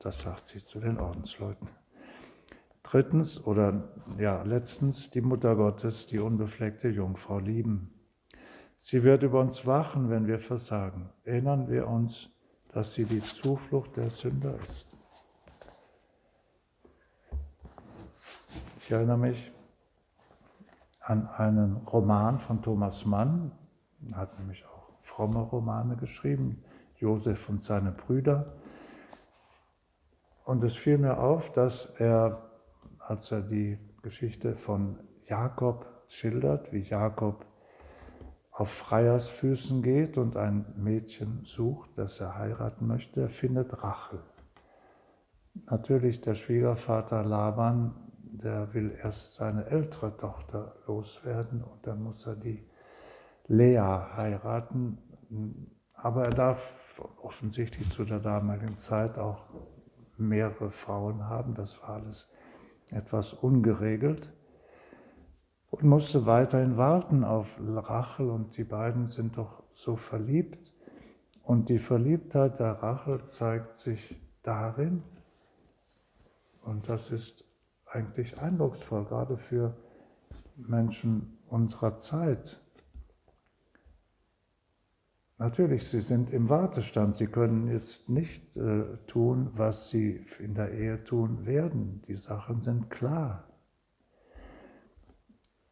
Das 0.00 0.20
sagt 0.20 0.48
sie 0.48 0.64
zu 0.64 0.80
den 0.80 0.98
Ordensleuten. 0.98 1.68
Drittens 2.82 3.44
oder 3.46 3.88
ja, 4.18 4.42
letztens 4.42 5.10
die 5.10 5.20
Mutter 5.20 5.54
Gottes, 5.54 6.06
die 6.06 6.18
unbefleckte 6.18 6.88
Jungfrau 6.88 7.38
lieben. 7.38 7.94
Sie 8.78 9.02
wird 9.02 9.22
über 9.22 9.40
uns 9.40 9.66
wachen, 9.66 10.08
wenn 10.08 10.26
wir 10.26 10.38
versagen. 10.38 11.10
Erinnern 11.24 11.68
wir 11.68 11.88
uns, 11.88 12.30
dass 12.72 12.94
sie 12.94 13.04
die 13.04 13.20
Zuflucht 13.20 13.96
der 13.96 14.10
Sünder 14.10 14.54
ist. 14.62 14.86
Ich 18.80 18.90
erinnere 18.90 19.18
mich 19.18 19.52
an 21.00 21.26
einen 21.28 21.76
Roman 21.76 22.38
von 22.38 22.62
Thomas 22.62 23.04
Mann, 23.04 23.52
er 24.10 24.16
hat 24.16 24.38
nämlich 24.38 24.64
auch 24.66 24.92
fromme 25.00 25.40
Romane 25.40 25.96
geschrieben, 25.96 26.62
Josef 26.96 27.48
und 27.48 27.62
seine 27.62 27.92
Brüder. 27.92 28.54
Und 30.44 30.62
es 30.64 30.76
fiel 30.76 30.98
mir 30.98 31.18
auf, 31.18 31.52
dass 31.52 31.86
er, 31.98 32.50
als 32.98 33.30
er 33.32 33.42
die 33.42 33.78
Geschichte 34.02 34.54
von 34.54 34.98
Jakob 35.26 35.86
schildert, 36.08 36.72
wie 36.72 36.80
Jakob 36.80 37.44
auf 38.58 38.70
Freiersfüßen 38.70 39.82
geht 39.82 40.18
und 40.18 40.36
ein 40.36 40.66
Mädchen 40.76 41.44
sucht, 41.44 41.90
das 41.94 42.18
er 42.18 42.36
heiraten 42.36 42.88
möchte, 42.88 43.20
er 43.20 43.28
findet 43.28 43.84
Rachel. 43.84 44.18
Natürlich 45.66 46.20
der 46.22 46.34
Schwiegervater 46.34 47.22
Laban, 47.22 47.94
der 48.20 48.74
will 48.74 48.98
erst 49.00 49.36
seine 49.36 49.66
ältere 49.66 50.16
Tochter 50.16 50.74
loswerden 50.88 51.62
und 51.62 51.86
dann 51.86 52.02
muss 52.02 52.26
er 52.26 52.34
die 52.34 52.68
Lea 53.46 53.78
heiraten. 54.16 54.98
Aber 55.92 56.24
er 56.24 56.34
darf 56.34 57.00
offensichtlich 57.22 57.88
zu 57.90 58.04
der 58.04 58.18
damaligen 58.18 58.76
Zeit 58.76 59.18
auch 59.18 59.44
mehrere 60.16 60.72
Frauen 60.72 61.28
haben. 61.28 61.54
Das 61.54 61.80
war 61.80 61.90
alles 61.90 62.28
etwas 62.90 63.34
ungeregelt. 63.34 64.32
Und 65.70 65.82
musste 65.82 66.26
weiterhin 66.26 66.76
warten 66.76 67.24
auf 67.24 67.58
Rachel 67.60 68.30
und 68.30 68.56
die 68.56 68.64
beiden 68.64 69.08
sind 69.08 69.36
doch 69.36 69.62
so 69.74 69.96
verliebt. 69.96 70.72
Und 71.42 71.68
die 71.68 71.78
Verliebtheit 71.78 72.58
der 72.58 72.82
Rachel 72.82 73.24
zeigt 73.26 73.76
sich 73.76 74.16
darin, 74.42 75.02
und 76.62 76.90
das 76.90 77.10
ist 77.10 77.44
eigentlich 77.86 78.38
eindrucksvoll, 78.38 79.04
gerade 79.06 79.38
für 79.38 79.74
Menschen 80.56 81.38
unserer 81.48 81.96
Zeit, 81.96 82.60
Natürlich, 85.40 85.86
sie 85.86 86.00
sind 86.00 86.32
im 86.32 86.48
Wartestand. 86.48 87.14
Sie 87.14 87.28
können 87.28 87.68
jetzt 87.68 88.08
nicht 88.08 88.56
äh, 88.56 88.96
tun, 89.06 89.52
was 89.54 89.88
sie 89.88 90.26
in 90.40 90.54
der 90.54 90.72
Ehe 90.72 91.04
tun 91.04 91.46
werden. 91.46 92.02
Die 92.08 92.16
Sachen 92.16 92.60
sind 92.60 92.90
klar. 92.90 93.47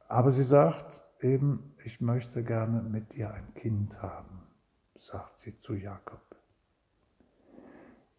Aber 0.08 0.32
sie 0.32 0.44
sagt 0.44 1.02
eben, 1.20 1.75
ich 1.84 2.00
möchte 2.00 2.42
gerne 2.42 2.82
mit 2.82 3.14
dir 3.14 3.32
ein 3.32 3.54
Kind 3.54 4.02
haben, 4.02 4.42
sagt 4.96 5.38
sie 5.38 5.58
zu 5.58 5.75
Jakob. 5.75 6.20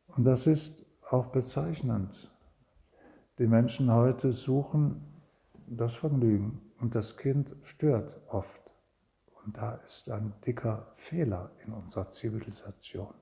Und 0.08 0.24
das 0.24 0.48
ist 0.48 0.86
auch 1.10 1.28
bezeichnend. 1.28 2.32
Die 3.40 3.48
Menschen 3.48 3.92
heute 3.94 4.34
suchen 4.34 5.02
das 5.68 5.94
Vergnügen 5.94 6.62
und 6.80 6.96
das 6.96 7.18
Kind 7.18 7.56
stört 7.64 8.20
oft. 8.28 8.62
Und 9.44 9.58
da 9.58 9.76
ist 9.76 10.10
ein 10.10 10.34
dicker 10.46 10.92
Fehler 10.96 11.52
in 11.66 11.74
unserer 11.74 12.10
Zivilisation. 12.10 13.14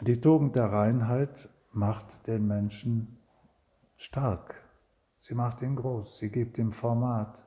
Die 0.00 0.20
Tugend 0.20 0.56
der 0.56 0.72
Reinheit 0.72 1.48
macht 1.72 2.26
den 2.26 2.46
Menschen 2.46 3.18
stark. 3.96 4.62
Sie 5.20 5.34
macht 5.34 5.62
ihn 5.62 5.76
groß, 5.76 6.18
sie 6.18 6.28
gibt 6.28 6.58
ihm 6.58 6.72
Format. 6.72 7.44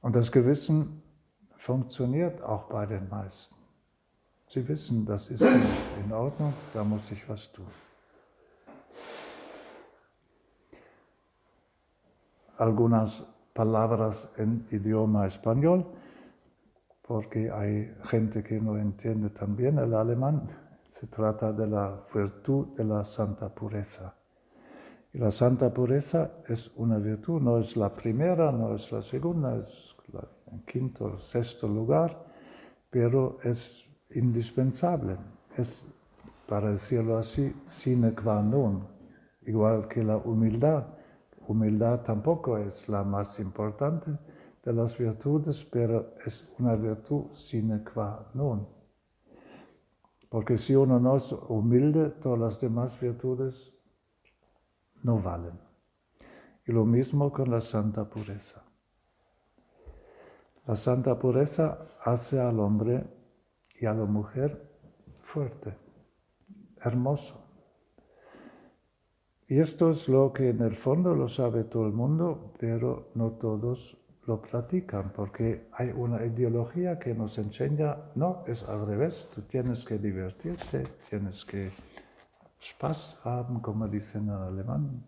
Und 0.00 0.16
das 0.16 0.32
Gewissen 0.32 1.02
funktioniert 1.56 2.42
auch 2.42 2.64
bei 2.64 2.86
den 2.86 3.08
meisten. 3.08 3.54
Sie 4.48 4.66
wissen, 4.66 5.04
das 5.04 5.28
ist 5.28 5.42
nicht 5.42 5.96
in 6.04 6.12
Ordnung, 6.12 6.52
da 6.72 6.84
muss 6.84 7.10
ich 7.10 7.28
was 7.28 7.52
tun. 7.52 7.66
algunas 12.58 13.22
palabras 13.54 14.28
en 14.36 14.66
idioma 14.70 15.26
español, 15.26 15.84
porque 17.06 17.50
hay 17.50 17.94
gente 18.04 18.42
que 18.42 18.60
no 18.60 18.76
entiende 18.76 19.30
también 19.30 19.78
el 19.78 19.94
alemán. 19.94 20.48
Se 20.88 21.06
trata 21.06 21.52
de 21.52 21.66
la 21.66 22.04
virtud 22.12 22.68
de 22.76 22.84
la 22.84 23.04
santa 23.04 23.48
pureza. 23.48 24.14
Y 25.12 25.18
la 25.18 25.30
santa 25.30 25.72
pureza 25.72 26.32
es 26.48 26.70
una 26.76 26.98
virtud, 26.98 27.40
no 27.40 27.58
es 27.58 27.76
la 27.76 27.92
primera, 27.92 28.50
no 28.52 28.74
es 28.74 28.90
la 28.92 29.02
segunda, 29.02 29.56
es 29.56 29.94
en 30.52 30.60
quinto 30.60 31.04
o 31.06 31.18
sexto 31.18 31.66
lugar, 31.66 32.24
pero 32.90 33.38
es 33.42 33.84
indispensable. 34.14 35.16
Es, 35.56 35.84
para 36.46 36.70
decirlo 36.70 37.18
así, 37.18 37.52
sine 37.66 38.14
qua 38.14 38.40
non, 38.40 38.86
igual 39.46 39.88
que 39.88 40.04
la 40.04 40.16
humildad 40.16 40.86
humildad 41.48 42.00
tampoco 42.00 42.58
es 42.58 42.88
la 42.88 43.04
más 43.04 43.38
importante 43.38 44.10
de 44.66 44.72
las 44.72 44.98
virtudes, 44.98 45.64
pero 45.64 46.14
es 46.26 46.52
una 46.58 46.74
virtud 46.74 47.32
sine 47.32 47.84
qua 47.84 48.28
non. 48.34 48.66
Porque 50.28 50.58
si 50.58 50.74
uno 50.74 50.98
no 50.98 51.16
es 51.16 51.30
humilde, 51.30 52.10
todas 52.10 52.40
las 52.40 52.60
demás 52.60 52.98
virtudes 53.00 53.72
no 55.04 55.20
valen. 55.20 55.56
Y 56.66 56.72
lo 56.72 56.84
mismo 56.84 57.32
con 57.32 57.48
la 57.48 57.60
santa 57.60 58.10
pureza. 58.10 58.64
La 60.66 60.74
santa 60.74 61.16
pureza 61.16 61.86
hace 62.02 62.40
al 62.40 62.58
hombre 62.58 63.06
y 63.78 63.86
a 63.86 63.94
la 63.94 64.04
mujer 64.04 64.68
fuerte, 65.22 65.78
hermoso. 66.80 67.40
Y 69.46 69.60
esto 69.60 69.90
es 69.90 70.08
lo 70.08 70.32
que 70.32 70.48
en 70.48 70.60
el 70.60 70.74
fondo 70.74 71.14
lo 71.14 71.28
sabe 71.28 71.62
todo 71.62 71.86
el 71.86 71.92
mundo, 71.92 72.52
pero 72.58 73.12
no 73.14 73.30
todos 73.34 73.96
lo 74.26 74.42
practican, 74.42 75.12
porque 75.12 75.68
hay 75.72 75.90
una 75.90 76.24
ideología 76.24 76.98
que 76.98 77.14
nos 77.14 77.38
enseña, 77.38 77.96
no, 78.14 78.44
es 78.46 78.64
al 78.64 78.86
revés, 78.86 79.28
tú 79.34 79.42
tienes 79.42 79.84
que 79.84 79.98
divertirte, 79.98 80.82
tienes 81.08 81.44
que 81.44 81.70
Spaß 82.60 83.20
haben, 83.24 83.60
como 83.60 83.86
dicen 83.86 84.24
en 84.24 84.30
alemán. 84.30 85.06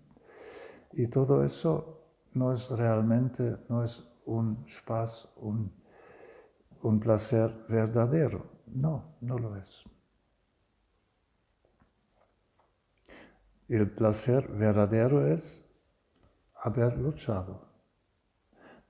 Y 0.92 1.08
todo 1.08 1.44
eso 1.44 1.98
no 2.34 2.52
es 2.52 2.70
realmente, 2.70 3.56
no 3.68 3.82
es 3.82 4.08
un 4.26 4.64
Spaß, 4.68 5.28
un, 5.36 5.72
un 6.82 7.00
placer 7.00 7.52
verdadero. 7.68 8.46
No, 8.66 9.16
no 9.20 9.38
lo 9.38 9.56
es. 9.56 9.84
El 13.68 13.90
placer 13.90 14.48
verdadero 14.48 15.26
es 15.26 15.64
haber 16.54 16.96
luchado. 16.96 17.67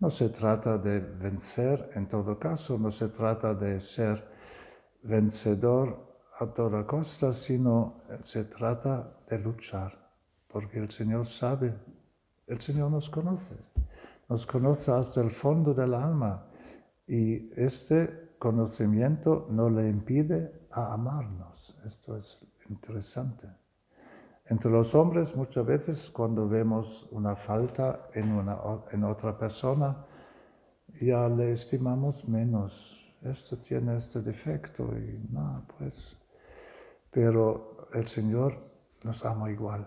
No 0.01 0.11
se 0.11 0.29
trata 0.29 0.79
de 0.79 1.01
vencer 1.01 1.91
en 1.95 2.07
todo 2.07 2.39
caso, 2.39 2.79
no 2.79 2.91
se 2.91 3.09
trata 3.09 3.53
de 3.53 3.81
ser 3.81 4.25
vencedor 5.03 6.21
a 6.39 6.47
toda 6.47 6.87
costa, 6.87 7.33
sino 7.33 8.03
se 8.23 8.45
trata 8.45 9.19
de 9.29 9.41
luchar, 9.41 10.13
porque 10.47 10.79
el 10.79 10.91
Señor 10.91 11.27
sabe, 11.27 11.75
el 12.47 12.61
Señor 12.61 12.93
nos 12.93 13.11
conoce, 13.11 13.57
nos 14.29 14.47
conoce 14.47 14.93
hasta 14.93 15.21
el 15.21 15.31
fondo 15.31 15.75
del 15.75 15.95
alma 15.95 16.47
y 17.09 17.51
este 17.61 18.37
conocimiento 18.39 19.49
no 19.51 19.69
le 19.69 19.89
impide 19.89 20.69
a 20.71 20.93
amarnos. 20.93 21.77
Esto 21.85 22.17
es 22.17 22.39
interesante. 22.69 23.49
Entre 24.51 24.71
los 24.71 24.95
hombres 24.95 25.37
muchas 25.37 25.67
veces 25.67 26.11
cuando 26.11 26.49
vemos 26.49 27.07
una 27.11 27.37
falta 27.37 28.09
en, 28.15 28.33
una, 28.33 28.59
en 28.93 29.05
otra 29.05 29.37
persona, 29.37 30.07
ya 31.01 31.29
le 31.29 31.53
estimamos 31.53 32.27
menos. 32.27 33.15
Esto 33.23 33.59
tiene 33.59 33.99
este 33.99 34.23
defecto 34.23 34.85
y 34.97 35.27
no, 35.31 35.67
pues. 35.77 36.17
Pero 37.11 37.89
el 37.93 38.07
Señor 38.07 38.55
nos 39.05 39.23
ama 39.25 39.51
igual, 39.51 39.87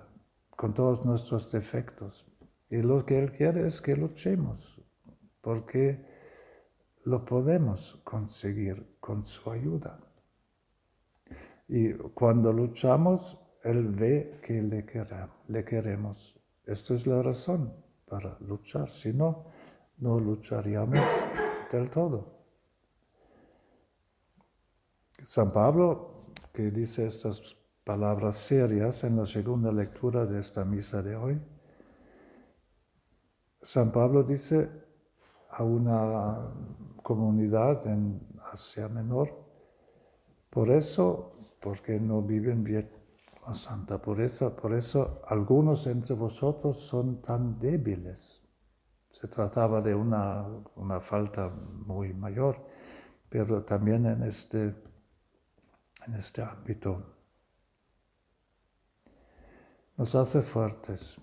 con 0.56 0.74
todos 0.76 1.04
nuestros 1.06 1.52
defectos. 1.52 2.28
Y 2.70 2.84
lo 2.84 3.04
que 3.04 3.18
Él 3.18 3.32
quiere 3.32 3.66
es 3.66 3.82
que 3.82 3.96
luchemos, 3.96 4.80
porque 5.42 6.06
lo 7.04 7.26
podemos 7.26 8.00
conseguir 8.04 8.96
con 9.00 9.26
su 9.26 9.50
ayuda. 9.50 10.00
Y 11.68 11.94
cuando 11.94 12.54
luchamos, 12.54 13.40
él 13.64 13.88
ve 13.90 14.40
que 14.42 14.62
le, 14.62 14.86
le 15.48 15.66
queremos. 15.66 16.40
Esto 16.66 16.96
es 16.96 17.06
la 17.06 17.22
razón 17.22 17.74
para 18.08 18.38
luchar. 18.40 18.90
Si 18.90 19.14
no, 19.14 19.46
no 19.98 20.20
lucharíamos 20.20 21.00
del 21.72 21.90
todo. 21.90 22.42
San 25.26 25.52
Pablo, 25.52 26.26
que 26.52 26.72
dice 26.72 27.06
estas 27.06 27.56
palabras 27.84 28.36
serias 28.36 29.04
en 29.04 29.18
la 29.18 29.26
segunda 29.26 29.72
lectura 29.72 30.26
de 30.26 30.40
esta 30.40 30.66
misa 30.66 31.02
de 31.02 31.16
hoy, 31.16 31.42
San 33.62 33.92
Pablo 33.92 34.24
dice 34.24 34.70
a 35.52 35.64
una 35.64 36.52
comunidad 37.04 37.86
en 37.86 38.20
Asia 38.52 38.88
Menor, 38.88 39.30
por 40.50 40.72
eso, 40.72 41.34
porque 41.62 42.00
no 42.00 42.22
viven 42.22 42.64
santa 43.54 44.02
pureza. 44.02 44.56
Por 44.56 44.74
eso 44.74 45.22
algunos 45.28 45.88
entre 45.88 46.16
vosotros 46.16 46.80
son 46.80 47.22
tan 47.22 47.60
débiles. 47.60 48.42
Se 49.12 49.28
trataba 49.28 49.82
de 49.82 49.94
una, 49.94 50.46
una 50.76 51.00
falta 51.00 51.50
muy 51.50 52.14
mayor, 52.14 52.66
pero 53.30 53.64
también 53.64 54.06
en 54.06 54.24
este, 54.24 54.76
en 56.08 56.14
este 56.16 56.42
ámbito 56.42 57.16
nos 59.98 60.16
hace 60.16 60.42
fuertes. 60.42 61.18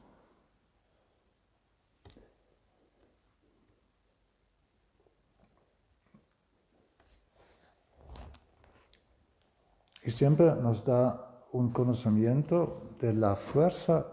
Y 10.04 10.10
siempre 10.10 10.54
nos 10.54 10.84
da 10.84 11.27
un 11.52 11.72
conocimiento 11.72 12.94
de 13.00 13.12
la 13.14 13.36
fuerza 13.36 14.06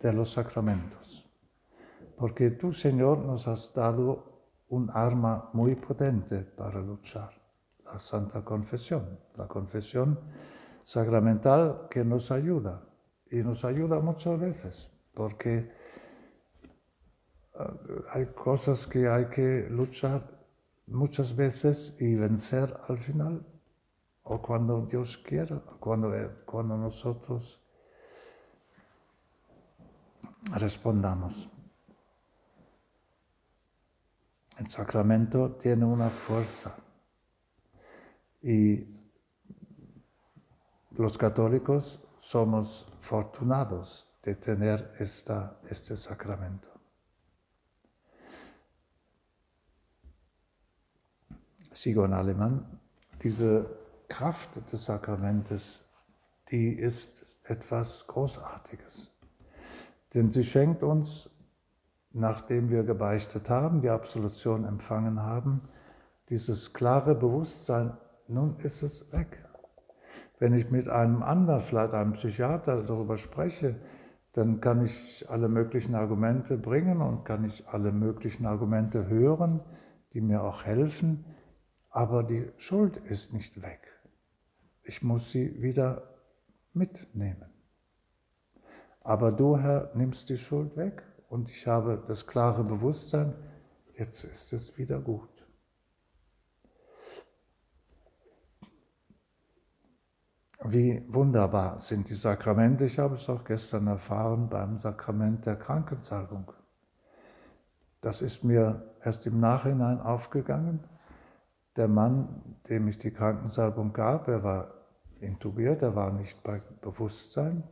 de 0.00 0.12
los 0.12 0.32
sacramentos. 0.32 1.28
Porque 2.16 2.50
tú, 2.50 2.72
Señor, 2.72 3.18
nos 3.18 3.46
has 3.48 3.72
dado 3.72 4.30
un 4.68 4.90
arma 4.92 5.50
muy 5.52 5.74
potente 5.74 6.40
para 6.40 6.80
luchar, 6.80 7.30
la 7.84 7.98
Santa 7.98 8.44
Confesión, 8.44 9.18
la 9.36 9.48
confesión 9.48 10.20
sacramental 10.84 11.88
que 11.90 12.04
nos 12.04 12.30
ayuda. 12.30 12.82
Y 13.30 13.36
nos 13.36 13.64
ayuda 13.64 14.00
muchas 14.00 14.38
veces, 14.40 14.90
porque 15.14 15.70
eh, 17.54 17.64
hay 18.12 18.26
cosas 18.26 18.86
que 18.86 19.08
hay 19.08 19.26
que 19.26 19.68
luchar 19.70 20.40
muchas 20.86 21.36
veces 21.36 21.94
y 22.00 22.16
vencer 22.16 22.76
al 22.88 22.98
final 22.98 23.46
o 24.32 24.40
cuando 24.40 24.86
Dios 24.86 25.18
quiera, 25.18 25.60
cuando, 25.80 26.12
cuando 26.46 26.76
nosotros 26.76 27.60
respondamos. 30.52 31.50
El 34.56 34.70
sacramento 34.70 35.56
tiene 35.56 35.84
una 35.84 36.08
fuerza 36.10 36.76
y 38.40 38.86
los 40.92 41.18
católicos 41.18 42.00
somos 42.20 42.86
fortunados 43.00 44.16
de 44.22 44.36
tener 44.36 44.94
esta, 45.00 45.58
este 45.68 45.96
sacramento. 45.96 46.68
Sigo 51.72 52.04
en 52.04 52.12
alemán. 52.12 52.80
Diese 53.18 53.79
Kraft 54.10 54.50
des 54.70 54.84
Sakramentes, 54.84 55.82
die 56.50 56.74
ist 56.74 57.24
etwas 57.44 58.06
Großartiges. 58.06 59.10
Denn 60.12 60.30
sie 60.30 60.44
schenkt 60.44 60.82
uns, 60.82 61.30
nachdem 62.12 62.68
wir 62.68 62.82
gebeichtet 62.82 63.48
haben, 63.48 63.80
die 63.80 63.88
Absolution 63.88 64.64
empfangen 64.64 65.22
haben, 65.22 65.62
dieses 66.28 66.72
klare 66.72 67.14
Bewusstsein, 67.14 67.96
nun 68.28 68.58
ist 68.60 68.82
es 68.82 69.10
weg. 69.12 69.44
Wenn 70.38 70.54
ich 70.54 70.70
mit 70.70 70.88
einem 70.88 71.22
anderen, 71.22 71.60
vielleicht 71.60 71.94
einem 71.94 72.12
Psychiater 72.12 72.82
darüber 72.82 73.16
spreche, 73.16 73.76
dann 74.32 74.60
kann 74.60 74.84
ich 74.84 75.24
alle 75.28 75.48
möglichen 75.48 75.94
Argumente 75.94 76.56
bringen 76.56 77.00
und 77.00 77.24
kann 77.24 77.44
ich 77.44 77.66
alle 77.68 77.92
möglichen 77.92 78.46
Argumente 78.46 79.08
hören, 79.08 79.62
die 80.12 80.20
mir 80.20 80.42
auch 80.42 80.64
helfen, 80.64 81.24
aber 81.90 82.22
die 82.22 82.50
Schuld 82.58 82.96
ist 82.96 83.32
nicht 83.32 83.62
weg. 83.62 83.89
Ich 84.90 85.04
muss 85.04 85.30
sie 85.30 85.62
wieder 85.62 86.02
mitnehmen. 86.72 87.48
Aber 89.02 89.30
du, 89.30 89.56
Herr, 89.56 89.92
nimmst 89.94 90.28
die 90.28 90.36
Schuld 90.36 90.76
weg 90.76 91.04
und 91.28 91.48
ich 91.48 91.68
habe 91.68 92.02
das 92.08 92.26
klare 92.26 92.64
Bewusstsein, 92.64 93.32
jetzt 93.96 94.24
ist 94.24 94.52
es 94.52 94.76
wieder 94.76 94.98
gut. 94.98 95.46
Wie 100.64 101.04
wunderbar 101.06 101.78
sind 101.78 102.10
die 102.10 102.14
Sakramente. 102.14 102.86
Ich 102.86 102.98
habe 102.98 103.14
es 103.14 103.28
auch 103.28 103.44
gestern 103.44 103.86
erfahren 103.86 104.48
beim 104.48 104.76
Sakrament 104.76 105.46
der 105.46 105.54
Krankensalbung. 105.54 106.50
Das 108.00 108.22
ist 108.22 108.42
mir 108.42 108.92
erst 109.04 109.24
im 109.24 109.38
Nachhinein 109.38 110.00
aufgegangen. 110.00 110.80
Der 111.76 111.86
Mann, 111.86 112.58
dem 112.68 112.88
ich 112.88 112.98
die 112.98 113.12
Krankensalbung 113.12 113.92
gab, 113.92 114.26
er 114.26 114.42
war 114.42 114.79
intubiert, 115.22 115.82
er 115.82 115.94
war 115.94 116.12
nicht 116.12 116.42
bei 116.42 116.62
Bewusstsein. 116.80 117.62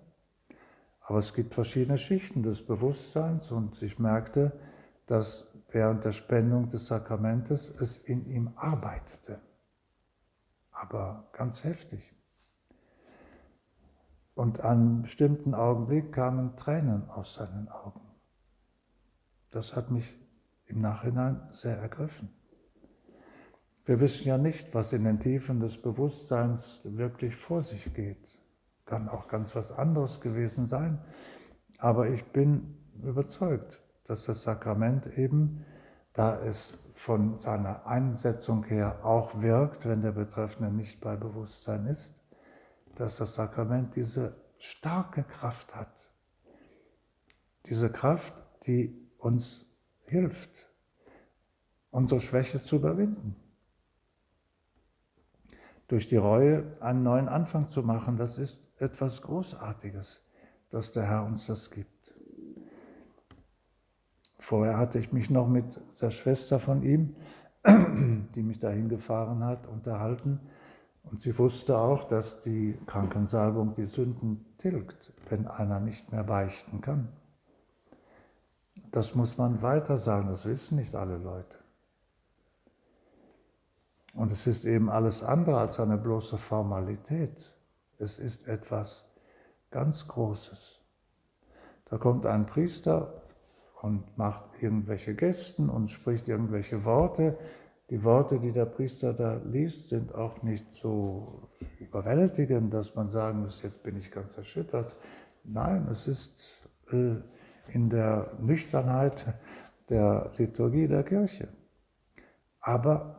Aber 1.01 1.19
es 1.19 1.33
gibt 1.33 1.55
verschiedene 1.55 1.99
Schichten 1.99 2.43
des 2.43 2.65
Bewusstseins 2.65 3.51
und 3.51 3.81
ich 3.83 3.99
merkte, 3.99 4.53
dass 5.07 5.47
während 5.71 6.05
der 6.05 6.13
Spendung 6.13 6.69
des 6.69 6.87
Sakramentes 6.87 7.71
es 7.71 7.97
in 7.97 8.27
ihm 8.27 8.53
arbeitete. 8.57 9.41
Aber 10.71 11.29
ganz 11.33 11.65
heftig. 11.65 12.15
Und 14.35 14.61
an 14.61 14.79
einem 14.79 15.03
bestimmten 15.03 15.55
Augenblick 15.55 16.13
kamen 16.13 16.57
Tränen 16.57 17.09
aus 17.09 17.35
seinen 17.35 17.69
Augen. 17.69 18.01
Das 19.51 19.75
hat 19.75 19.91
mich 19.91 20.17
im 20.67 20.81
Nachhinein 20.81 21.49
sehr 21.51 21.77
ergriffen. 21.79 22.38
Wir 23.89 24.01
wissen 24.01 24.29
ja 24.29 24.37
nicht, 24.37 24.75
was 24.75 24.93
in 24.93 25.05
den 25.05 25.19
Tiefen 25.19 25.61
des 25.61 25.81
Bewusstseins 25.81 26.83
wirklich 26.85 27.35
vor 27.35 27.63
sich 27.63 27.95
geht. 27.95 28.39
Kann 28.85 29.09
auch 29.09 29.29
ganz 29.29 29.57
was 29.57 29.73
anderes 29.73 30.21
gewesen 30.21 30.67
sein. 30.67 30.99
Aber 31.79 32.11
ich 32.11 32.23
bin 32.27 32.77
überzeugt, 33.03 33.83
dass 34.05 34.27
das 34.27 34.43
Sakrament 34.43 35.07
eben, 35.17 35.65
da 36.13 36.39
es 36.39 36.75
von 36.93 37.39
seiner 37.39 37.87
Einsetzung 37.87 38.63
her 38.65 39.07
auch 39.07 39.41
wirkt, 39.41 39.89
wenn 39.89 40.03
der 40.03 40.13
Betreffende 40.13 40.71
nicht 40.71 41.01
bei 41.01 41.17
Bewusstsein 41.17 41.87
ist, 41.87 42.23
dass 42.95 43.17
das 43.17 43.37
Sakrament 43.37 43.97
diese 43.97 44.37
starke 44.59 45.23
Kraft 45.23 45.75
hat. 45.75 46.11
Diese 47.65 47.91
Kraft, 47.91 48.35
die 48.67 48.95
uns 49.17 49.65
hilft, 50.05 50.69
unsere 51.91 52.21
Schwäche 52.21 52.61
zu 52.61 52.77
überwinden. 52.77 53.48
Durch 55.89 56.07
die 56.07 56.17
Reue 56.17 56.65
einen 56.81 57.03
neuen 57.03 57.29
Anfang 57.29 57.71
zu 57.71 57.83
machen, 57.83 58.17
das 58.17 58.39
ist 58.39 58.61
etwas 58.79 59.23
Großartiges, 59.23 60.23
dass 60.71 60.93
der 60.93 61.05
Herr 61.05 61.25
uns 61.25 61.47
das 61.47 61.71
gibt. 61.71 62.15
Vorher 64.39 64.77
hatte 64.77 64.99
ich 64.99 65.13
mich 65.13 65.31
noch 65.31 65.49
mit 65.49 65.81
der 66.01 66.11
Schwester 66.11 66.61
von 66.61 66.83
ihm, 66.83 67.17
die 68.35 68.43
mich 68.43 68.61
dahin 68.61 68.89
gefahren 68.89 69.43
hat, 69.45 69.67
unterhalten. 69.67 70.41
Und 71.03 71.21
sie 71.23 71.37
wusste 71.39 71.79
auch, 71.79 72.05
dass 72.05 72.39
die 72.39 72.79
Krankensalbung 72.87 73.75
die 73.75 73.87
Sünden 73.87 74.45
tilgt, 74.59 75.13
wenn 75.31 75.47
einer 75.47 75.81
nicht 75.81 76.13
mehr 76.13 76.25
beichten 76.25 76.83
kann. 76.83 77.09
Das 78.91 79.15
muss 79.15 79.39
man 79.39 79.63
weiter 79.63 79.99
sagen, 79.99 80.29
das 80.29 80.45
wissen 80.45 80.77
nicht 80.77 80.95
alle 80.95 81.17
Leute. 81.17 81.59
Und 84.19 84.33
es 84.33 84.49
ist 84.49 84.67
eben 84.67 84.91
alles 84.91 85.23
andere 85.23 85.59
als 85.59 85.79
eine 85.79 85.97
bloße 85.97 86.39
Formalität. 86.39 87.55
Es 87.99 88.19
ist 88.19 88.49
etwas 88.49 89.09
ganz 89.71 90.09
Großes. 90.09 90.81
Da 91.85 91.99
kommt 91.99 92.27
ein 92.27 92.45
Priester 92.45 93.23
und 93.81 94.19
macht 94.19 94.61
irgendwelche 94.61 95.15
Gesten 95.15 95.71
und 95.71 95.93
spricht 95.93 96.27
irgendwelche 96.27 96.85
Worte. 96.85 97.39
Die 97.91 98.03
Worte, 98.03 98.41
die 98.41 98.51
der 98.51 98.65
Priester 98.65 99.15
da 99.15 99.35
liest, 99.45 99.91
sind 99.91 100.13
auch 100.13 100.43
nicht 100.43 100.67
so 100.75 101.49
überwältigend, 101.79 102.75
dass 102.75 102.97
man 102.97 103.11
sagen 103.11 103.43
muss, 103.43 103.63
jetzt 103.63 103.85
bin 103.85 103.97
ich 103.97 104.11
ganz 104.11 104.37
erschüttert. 104.37 104.97
Nein, 105.45 105.87
es 105.93 106.09
ist 106.09 106.69
äh, 106.91 107.15
in 107.73 107.89
der 107.89 108.33
Nüchternheit 108.41 109.27
der 109.89 110.33
Liturgie 110.39 110.89
der 110.89 111.05
Kirche. 111.05 111.47
Aber 112.61 113.18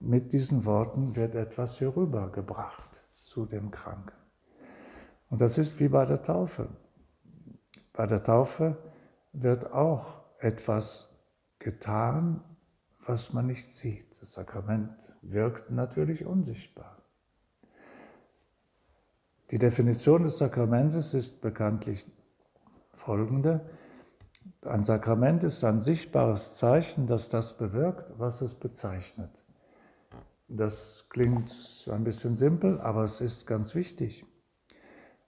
mit 0.00 0.32
diesen 0.32 0.64
Worten 0.64 1.14
wird 1.14 1.34
etwas 1.34 1.78
hier 1.78 1.94
rübergebracht 1.94 3.00
zu 3.12 3.44
dem 3.44 3.70
Kranken. 3.70 4.16
Und 5.28 5.40
das 5.40 5.58
ist 5.58 5.78
wie 5.78 5.88
bei 5.88 6.04
der 6.06 6.22
Taufe. 6.22 6.68
Bei 7.92 8.06
der 8.06 8.24
Taufe 8.24 8.76
wird 9.32 9.72
auch 9.72 10.22
etwas 10.38 11.08
getan, 11.58 12.42
was 13.06 13.32
man 13.32 13.46
nicht 13.46 13.70
sieht. 13.70 14.20
Das 14.20 14.32
Sakrament 14.32 15.12
wirkt 15.22 15.70
natürlich 15.70 16.24
unsichtbar. 16.24 16.96
Die 19.50 19.58
Definition 19.58 20.22
des 20.22 20.38
Sakramentes 20.38 21.12
ist 21.12 21.40
bekanntlich 21.40 22.06
folgende. 22.94 23.68
Ein 24.62 24.84
Sakrament 24.84 25.44
ist 25.44 25.64
ein 25.64 25.82
sichtbares 25.82 26.56
Zeichen, 26.56 27.06
das 27.06 27.28
das 27.28 27.56
bewirkt, 27.56 28.18
was 28.18 28.42
es 28.42 28.54
bezeichnet. 28.54 29.44
Das 30.52 31.06
klingt 31.08 31.54
ein 31.90 32.02
bisschen 32.02 32.34
simpel, 32.34 32.80
aber 32.80 33.04
es 33.04 33.20
ist 33.20 33.46
ganz 33.46 33.74
wichtig. 33.76 34.26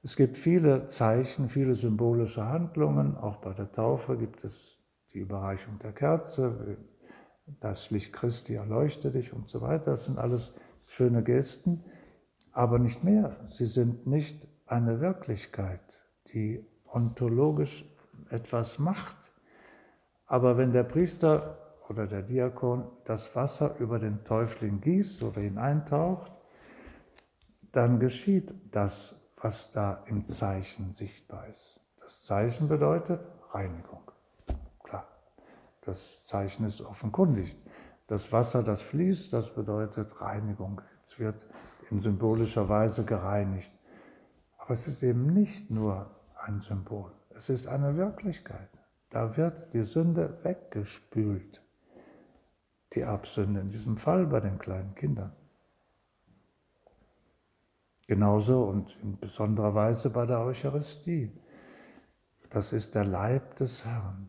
Es 0.02 0.16
gibt 0.16 0.36
viele 0.36 0.88
Zeichen, 0.88 1.48
viele 1.48 1.76
symbolische 1.76 2.44
Handlungen. 2.44 3.16
Auch 3.16 3.36
bei 3.36 3.52
der 3.52 3.70
Taufe 3.70 4.16
gibt 4.16 4.42
es 4.42 4.78
die 5.14 5.18
Überreichung 5.18 5.78
der 5.78 5.92
Kerze, 5.92 6.76
das 7.60 7.90
Licht 7.90 8.12
Christi 8.12 8.54
erleuchte 8.54 9.10
dich 9.10 9.32
und 9.32 9.48
so 9.48 9.60
weiter. 9.60 9.92
Das 9.92 10.06
sind 10.06 10.18
alles 10.18 10.52
schöne 10.84 11.22
Gesten, 11.22 11.84
aber 12.52 12.78
nicht 12.78 13.04
mehr. 13.04 13.36
Sie 13.48 13.66
sind 13.66 14.06
nicht 14.06 14.46
eine 14.66 15.00
Wirklichkeit, 15.00 16.02
die 16.32 16.64
ontologisch 16.86 17.84
etwas 18.30 18.78
macht. 18.78 19.32
Aber 20.26 20.56
wenn 20.56 20.72
der 20.72 20.84
Priester 20.84 21.58
oder 21.88 22.06
der 22.06 22.22
Diakon 22.22 22.84
das 23.04 23.34
Wasser 23.34 23.76
über 23.78 23.98
den 23.98 24.24
Täufling 24.24 24.80
gießt 24.80 25.22
oder 25.24 25.40
ihn 25.40 25.58
eintaucht, 25.58 26.32
dann 27.72 27.98
geschieht 27.98 28.54
das, 28.70 29.14
was 29.36 29.70
da 29.70 30.04
im 30.06 30.26
Zeichen 30.26 30.92
sichtbar 30.92 31.48
ist. 31.48 31.80
Das 32.00 32.22
Zeichen 32.22 32.68
bedeutet 32.68 33.20
Reinigung. 33.50 34.10
Klar, 34.82 35.06
das 35.82 36.24
Zeichen 36.24 36.66
ist 36.66 36.80
offenkundig. 36.80 37.56
Das 38.06 38.30
Wasser, 38.30 38.62
das 38.62 38.82
fließt, 38.82 39.32
das 39.32 39.54
bedeutet 39.54 40.20
Reinigung. 40.20 40.80
Es 41.04 41.18
wird 41.18 41.46
in 41.90 42.00
symbolischer 42.00 42.68
Weise 42.68 43.04
gereinigt. 43.04 43.72
Aber 44.58 44.74
es 44.74 44.86
ist 44.86 45.02
eben 45.02 45.32
nicht 45.32 45.70
nur 45.70 46.10
ein 46.44 46.60
Symbol. 46.60 47.12
Es 47.30 47.48
ist 47.48 47.66
eine 47.66 47.96
Wirklichkeit. 47.96 48.68
Da 49.10 49.36
wird 49.36 49.72
die 49.74 49.82
Sünde 49.82 50.38
weggespült. 50.42 51.62
Die 52.94 53.00
Erbsünde 53.00 53.60
in 53.60 53.68
diesem 53.68 53.96
Fall 53.96 54.26
bei 54.26 54.40
den 54.40 54.58
kleinen 54.58 54.94
Kindern. 54.94 55.32
Genauso 58.06 58.64
und 58.64 58.96
in 59.02 59.18
besonderer 59.18 59.74
Weise 59.74 60.10
bei 60.10 60.26
der 60.26 60.40
Eucharistie. 60.40 61.32
Das 62.50 62.72
ist 62.72 62.94
der 62.94 63.04
Leib 63.04 63.56
des 63.56 63.84
Herrn. 63.84 64.28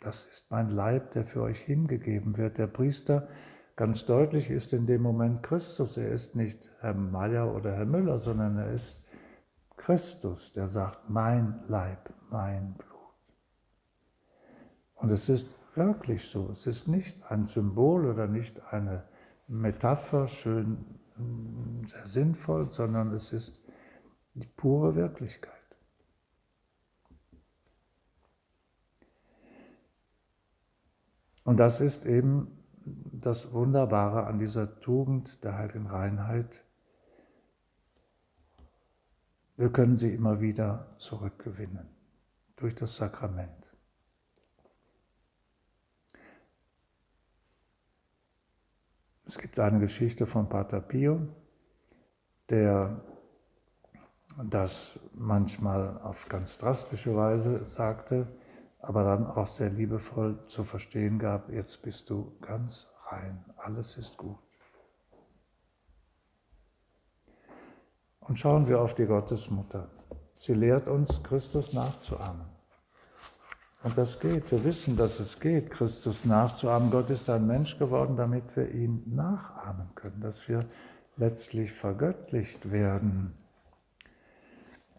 Das 0.00 0.26
ist 0.26 0.50
mein 0.50 0.70
Leib, 0.70 1.12
der 1.12 1.24
für 1.24 1.42
euch 1.42 1.60
hingegeben 1.60 2.36
wird. 2.36 2.58
Der 2.58 2.66
Priester 2.66 3.28
ganz 3.76 4.04
deutlich 4.04 4.50
ist 4.50 4.72
in 4.72 4.86
dem 4.86 5.02
Moment 5.02 5.42
Christus. 5.42 5.96
Er 5.96 6.10
ist 6.10 6.34
nicht 6.34 6.70
Herr 6.80 6.94
Mayer 6.94 7.54
oder 7.54 7.72
Herr 7.76 7.86
Müller, 7.86 8.18
sondern 8.18 8.58
er 8.58 8.72
ist 8.72 9.02
Christus, 9.76 10.52
der 10.52 10.66
sagt, 10.66 11.08
mein 11.08 11.62
Leib, 11.68 12.12
mein 12.30 12.74
Blut. 12.74 13.14
Und 14.94 15.12
es 15.12 15.28
ist 15.28 15.54
wirklich 15.76 16.28
so. 16.28 16.50
Es 16.50 16.66
ist 16.66 16.88
nicht 16.88 17.22
ein 17.30 17.46
Symbol 17.46 18.06
oder 18.06 18.26
nicht 18.26 18.60
eine 18.72 19.04
Metapher, 19.48 20.28
schön, 20.28 20.84
sehr 21.86 22.06
sinnvoll, 22.06 22.70
sondern 22.70 23.12
es 23.12 23.32
ist 23.32 23.60
die 24.34 24.46
pure 24.46 24.94
Wirklichkeit. 24.94 25.52
Und 31.44 31.58
das 31.58 31.80
ist 31.80 32.04
eben 32.06 32.56
das 32.84 33.52
Wunderbare 33.52 34.26
an 34.26 34.38
dieser 34.38 34.80
Tugend 34.80 35.42
der 35.44 35.56
heiligen 35.56 35.86
Reinheit, 35.86 36.64
wir 39.56 39.72
können 39.72 39.96
sie 39.96 40.12
immer 40.12 40.40
wieder 40.40 40.94
zurückgewinnen 40.98 41.88
durch 42.56 42.74
das 42.74 42.96
Sakrament. 42.96 43.65
Es 49.26 49.38
gibt 49.38 49.58
eine 49.58 49.80
Geschichte 49.80 50.24
von 50.24 50.48
Pater 50.48 50.80
Pio, 50.80 51.26
der 52.48 53.00
das 54.44 55.00
manchmal 55.14 56.00
auf 56.00 56.28
ganz 56.28 56.58
drastische 56.58 57.16
Weise 57.16 57.64
sagte, 57.64 58.28
aber 58.78 59.02
dann 59.02 59.26
auch 59.26 59.48
sehr 59.48 59.70
liebevoll 59.70 60.46
zu 60.46 60.62
verstehen 60.62 61.18
gab, 61.18 61.50
jetzt 61.50 61.82
bist 61.82 62.08
du 62.08 62.36
ganz 62.40 62.86
rein, 63.06 63.44
alles 63.56 63.96
ist 63.96 64.16
gut. 64.16 64.38
Und 68.20 68.38
schauen 68.38 68.68
wir 68.68 68.80
auf 68.80 68.94
die 68.94 69.06
Gottesmutter. 69.06 69.90
Sie 70.38 70.54
lehrt 70.54 70.86
uns, 70.86 71.20
Christus 71.22 71.72
nachzuahmen. 71.72 72.55
Und 73.86 73.96
das 73.96 74.18
geht. 74.18 74.50
Wir 74.50 74.64
wissen, 74.64 74.96
dass 74.96 75.20
es 75.20 75.38
geht, 75.38 75.70
Christus 75.70 76.24
nachzuahmen. 76.24 76.90
Gott 76.90 77.08
ist 77.08 77.30
ein 77.30 77.46
Mensch 77.46 77.78
geworden, 77.78 78.16
damit 78.16 78.42
wir 78.56 78.68
ihn 78.72 79.04
nachahmen 79.06 79.94
können, 79.94 80.20
dass 80.20 80.48
wir 80.48 80.66
letztlich 81.16 81.70
vergöttlicht 81.70 82.72
werden. 82.72 83.32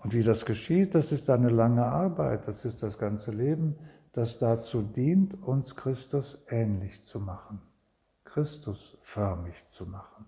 Und 0.02 0.13
wie 0.13 0.23
das 0.23 0.45
geschieht, 0.45 0.95
das 0.95 1.12
ist 1.12 1.30
eine 1.30 1.50
lange 1.50 1.86
Arbeit, 1.86 2.47
das 2.47 2.63
ist 2.63 2.82
das 2.82 2.97
ganze 2.97 3.32
Leben, 3.32 3.76
das 4.13 4.38
dazu 4.38 4.82
dient, 4.82 5.34
uns 5.43 5.76
Christus 5.76 6.38
ähnlich 6.47 7.04
zu 7.04 7.19
machen, 7.19 7.60
Christus 8.23 8.97
förmig 9.02 9.67
zu 9.67 9.86
machen. 9.86 10.28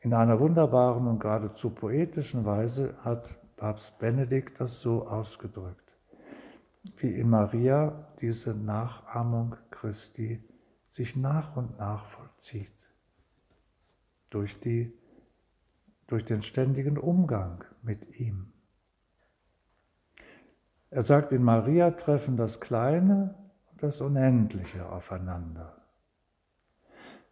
In 0.00 0.12
einer 0.12 0.40
wunderbaren 0.40 1.06
und 1.06 1.20
geradezu 1.20 1.70
poetischen 1.70 2.44
Weise 2.44 2.96
hat 3.04 3.36
Papst 3.56 3.96
Benedikt 4.00 4.58
das 4.58 4.80
so 4.80 5.06
ausgedrückt, 5.06 5.85
wie 6.98 7.12
in 7.12 7.28
Maria 7.28 8.12
diese 8.20 8.54
Nachahmung 8.54 9.56
Christi 9.70 10.42
sich 10.88 11.16
nach 11.16 11.56
und 11.56 11.78
nach 11.78 12.06
vollzieht, 12.06 12.72
durch, 14.30 14.58
die, 14.60 14.92
durch 16.06 16.24
den 16.24 16.42
ständigen 16.42 16.98
Umgang 16.98 17.64
mit 17.82 18.18
ihm. 18.18 18.52
Er 20.90 21.02
sagt, 21.02 21.32
in 21.32 21.42
Maria 21.42 21.90
treffen 21.90 22.36
das 22.36 22.60
Kleine 22.60 23.34
und 23.70 23.82
das 23.82 24.00
Unendliche 24.00 24.88
aufeinander. 24.88 25.76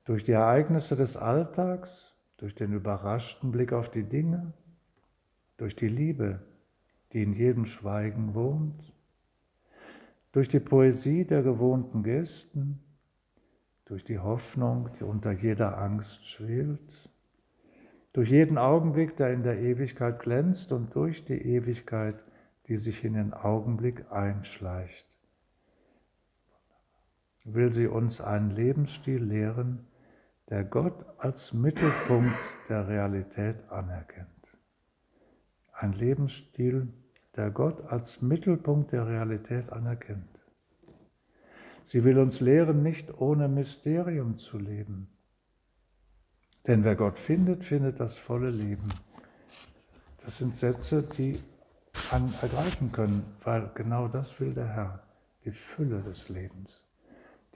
Durch 0.05 0.25
die 0.25 0.33
Ereignisse 0.33 0.97
des 0.97 1.17
Alltags, 1.17 2.15
durch 2.37 2.55
den 2.55 2.73
überraschten 2.73 3.53
Blick 3.53 3.73
auf 3.73 3.91
die 3.91 4.03
Dinge, 4.03 4.53
durch 5.57 5.77
die 5.77 5.89
Liebe, 5.89 6.41
die 7.13 7.23
in 7.23 7.33
jedem 7.33 7.65
Schweigen 7.65 8.35
wohnt, 8.35 8.94
durch 10.35 10.49
die 10.49 10.59
Poesie 10.59 11.25
der 11.25 11.45
gewohnten 11.45 12.03
Gesten, 12.03 12.81
durch 13.85 14.03
die 14.03 14.19
Hoffnung, 14.19 14.91
die 14.99 15.05
unter 15.05 15.31
jeder 15.31 15.79
Angst 15.79 16.27
schwelt, 16.27 17.09
durch 18.13 18.31
jeden 18.31 18.59
Augenblick, 18.59 19.15
der 19.15 19.33
in 19.33 19.45
der 19.45 19.61
Ewigkeit 19.61 20.19
glänzt 20.19 20.73
und 20.73 20.93
durch 20.97 21.25
die 21.25 21.41
Ewigkeit, 21.41 22.25
die 22.67 22.77
sich 22.77 23.05
in 23.05 23.15
den 23.15 23.33
Augenblick 23.33 24.11
einschleicht, 24.11 25.07
will 27.45 27.73
sie 27.73 27.87
uns 27.87 28.21
einen 28.21 28.51
Lebensstil 28.51 29.23
lehren, 29.23 29.87
der 30.51 30.65
Gott 30.65 31.07
als 31.17 31.53
Mittelpunkt 31.53 32.43
der 32.69 32.89
Realität 32.89 33.71
anerkennt. 33.71 34.59
Ein 35.73 35.93
Lebensstil, 35.93 36.93
der 37.37 37.51
Gott 37.51 37.85
als 37.91 38.23
Mittelpunkt 38.23 38.93
der 38.93 39.07
Realität 39.07 39.73
anerkennt. 39.73 40.29
Sie 41.83 42.05
will 42.05 42.19
uns 42.19 42.41
lehren, 42.41 42.83
nicht 42.83 43.21
ohne 43.21 43.49
Mysterium 43.49 44.37
zu 44.37 44.59
leben. 44.59 45.09
Denn 46.67 46.83
wer 46.85 46.97
Gott 46.97 47.19
findet, 47.19 47.63
findet 47.63 48.01
das 48.01 48.17
volle 48.17 48.51
Leben. 48.51 48.89
Das 50.25 50.39
sind 50.39 50.55
Sätze, 50.55 51.03
die 51.03 51.39
einen 52.11 52.33
ergreifen 52.41 52.91
können, 52.91 53.25
weil 53.43 53.71
genau 53.75 54.09
das 54.09 54.41
will 54.41 54.55
der 54.55 54.69
Herr, 54.69 55.03
die 55.45 55.51
Fülle 55.51 56.01
des 56.03 56.31
Lebens. 56.31 56.85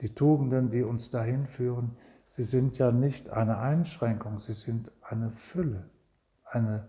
Die 0.01 0.13
Tugenden, 0.13 0.69
die 0.69 0.83
uns 0.83 1.09
dahin 1.09 1.47
führen, 1.47 1.97
sie 2.27 2.43
sind 2.43 2.77
ja 2.77 2.91
nicht 2.91 3.29
eine 3.29 3.57
Einschränkung, 3.57 4.39
sie 4.39 4.53
sind 4.53 4.91
eine 5.01 5.31
Fülle, 5.31 5.89
eine, 6.45 6.87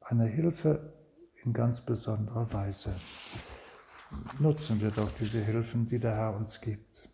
eine 0.00 0.24
Hilfe 0.24 0.92
in 1.44 1.52
ganz 1.52 1.80
besonderer 1.80 2.52
Weise. 2.52 2.94
Nutzen 4.38 4.80
wir 4.80 4.90
doch 4.90 5.10
diese 5.12 5.40
Hilfen, 5.40 5.86
die 5.86 5.98
der 5.98 6.14
Herr 6.14 6.36
uns 6.36 6.60
gibt. 6.60 7.08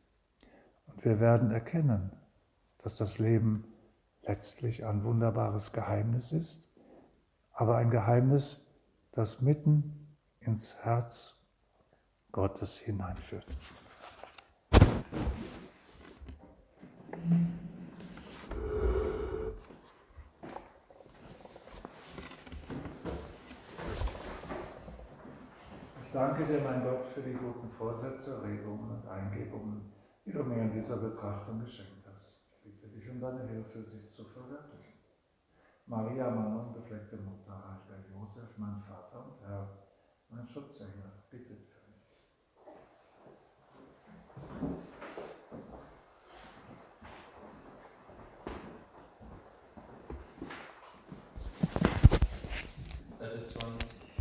Und 0.87 1.05
wir 1.05 1.21
werden 1.21 1.51
erkennen, 1.51 2.11
dass 2.79 2.97
das 2.97 3.19
Leben 3.19 3.65
letztlich 4.23 4.85
ein 4.85 5.05
wunderbares 5.05 5.73
Geheimnis 5.73 6.33
ist, 6.33 6.63
aber 7.53 7.77
ein 7.77 7.91
Geheimnis, 7.91 8.61
das 9.13 9.41
mitten 9.41 10.09
ins 10.41 10.77
Herz 10.83 11.35
Gottes 12.33 12.77
hineinführt. 12.79 13.47
Danke 26.17 26.47
dir, 26.47 26.63
mein 26.63 26.83
Gott, 26.83 27.05
für 27.05 27.21
die 27.21 27.35
guten 27.35 27.69
Vorsätze, 27.69 28.43
Regungen 28.43 28.91
und 28.91 29.07
Eingebungen, 29.07 29.93
die 30.25 30.33
du 30.33 30.43
mir 30.45 30.63
in 30.63 30.73
dieser 30.73 30.97
Betrachtung 30.97 31.61
geschenkt 31.61 32.09
hast. 32.11 32.41
Ich 32.65 32.81
bitte 32.81 32.89
dich 32.89 33.07
um 33.11 33.21
deine 33.21 33.47
Hilfe, 33.47 33.83
sich 33.83 34.11
zu 34.15 34.25
verwirklichen. 34.25 34.95
Maria, 35.85 36.31
meine 36.31 36.59
unbefleckte 36.59 37.19
Mutter, 37.19 37.63
heiliger 37.69 38.09
Josef, 38.09 38.49
mein 38.57 38.83
Vater 38.89 39.27
und 39.27 39.47
Herr, 39.47 39.69
mein 40.31 40.49
Schutzengel, 40.49 41.13
bittet 41.31 41.67
für 41.69 41.85
mich. 44.71 44.96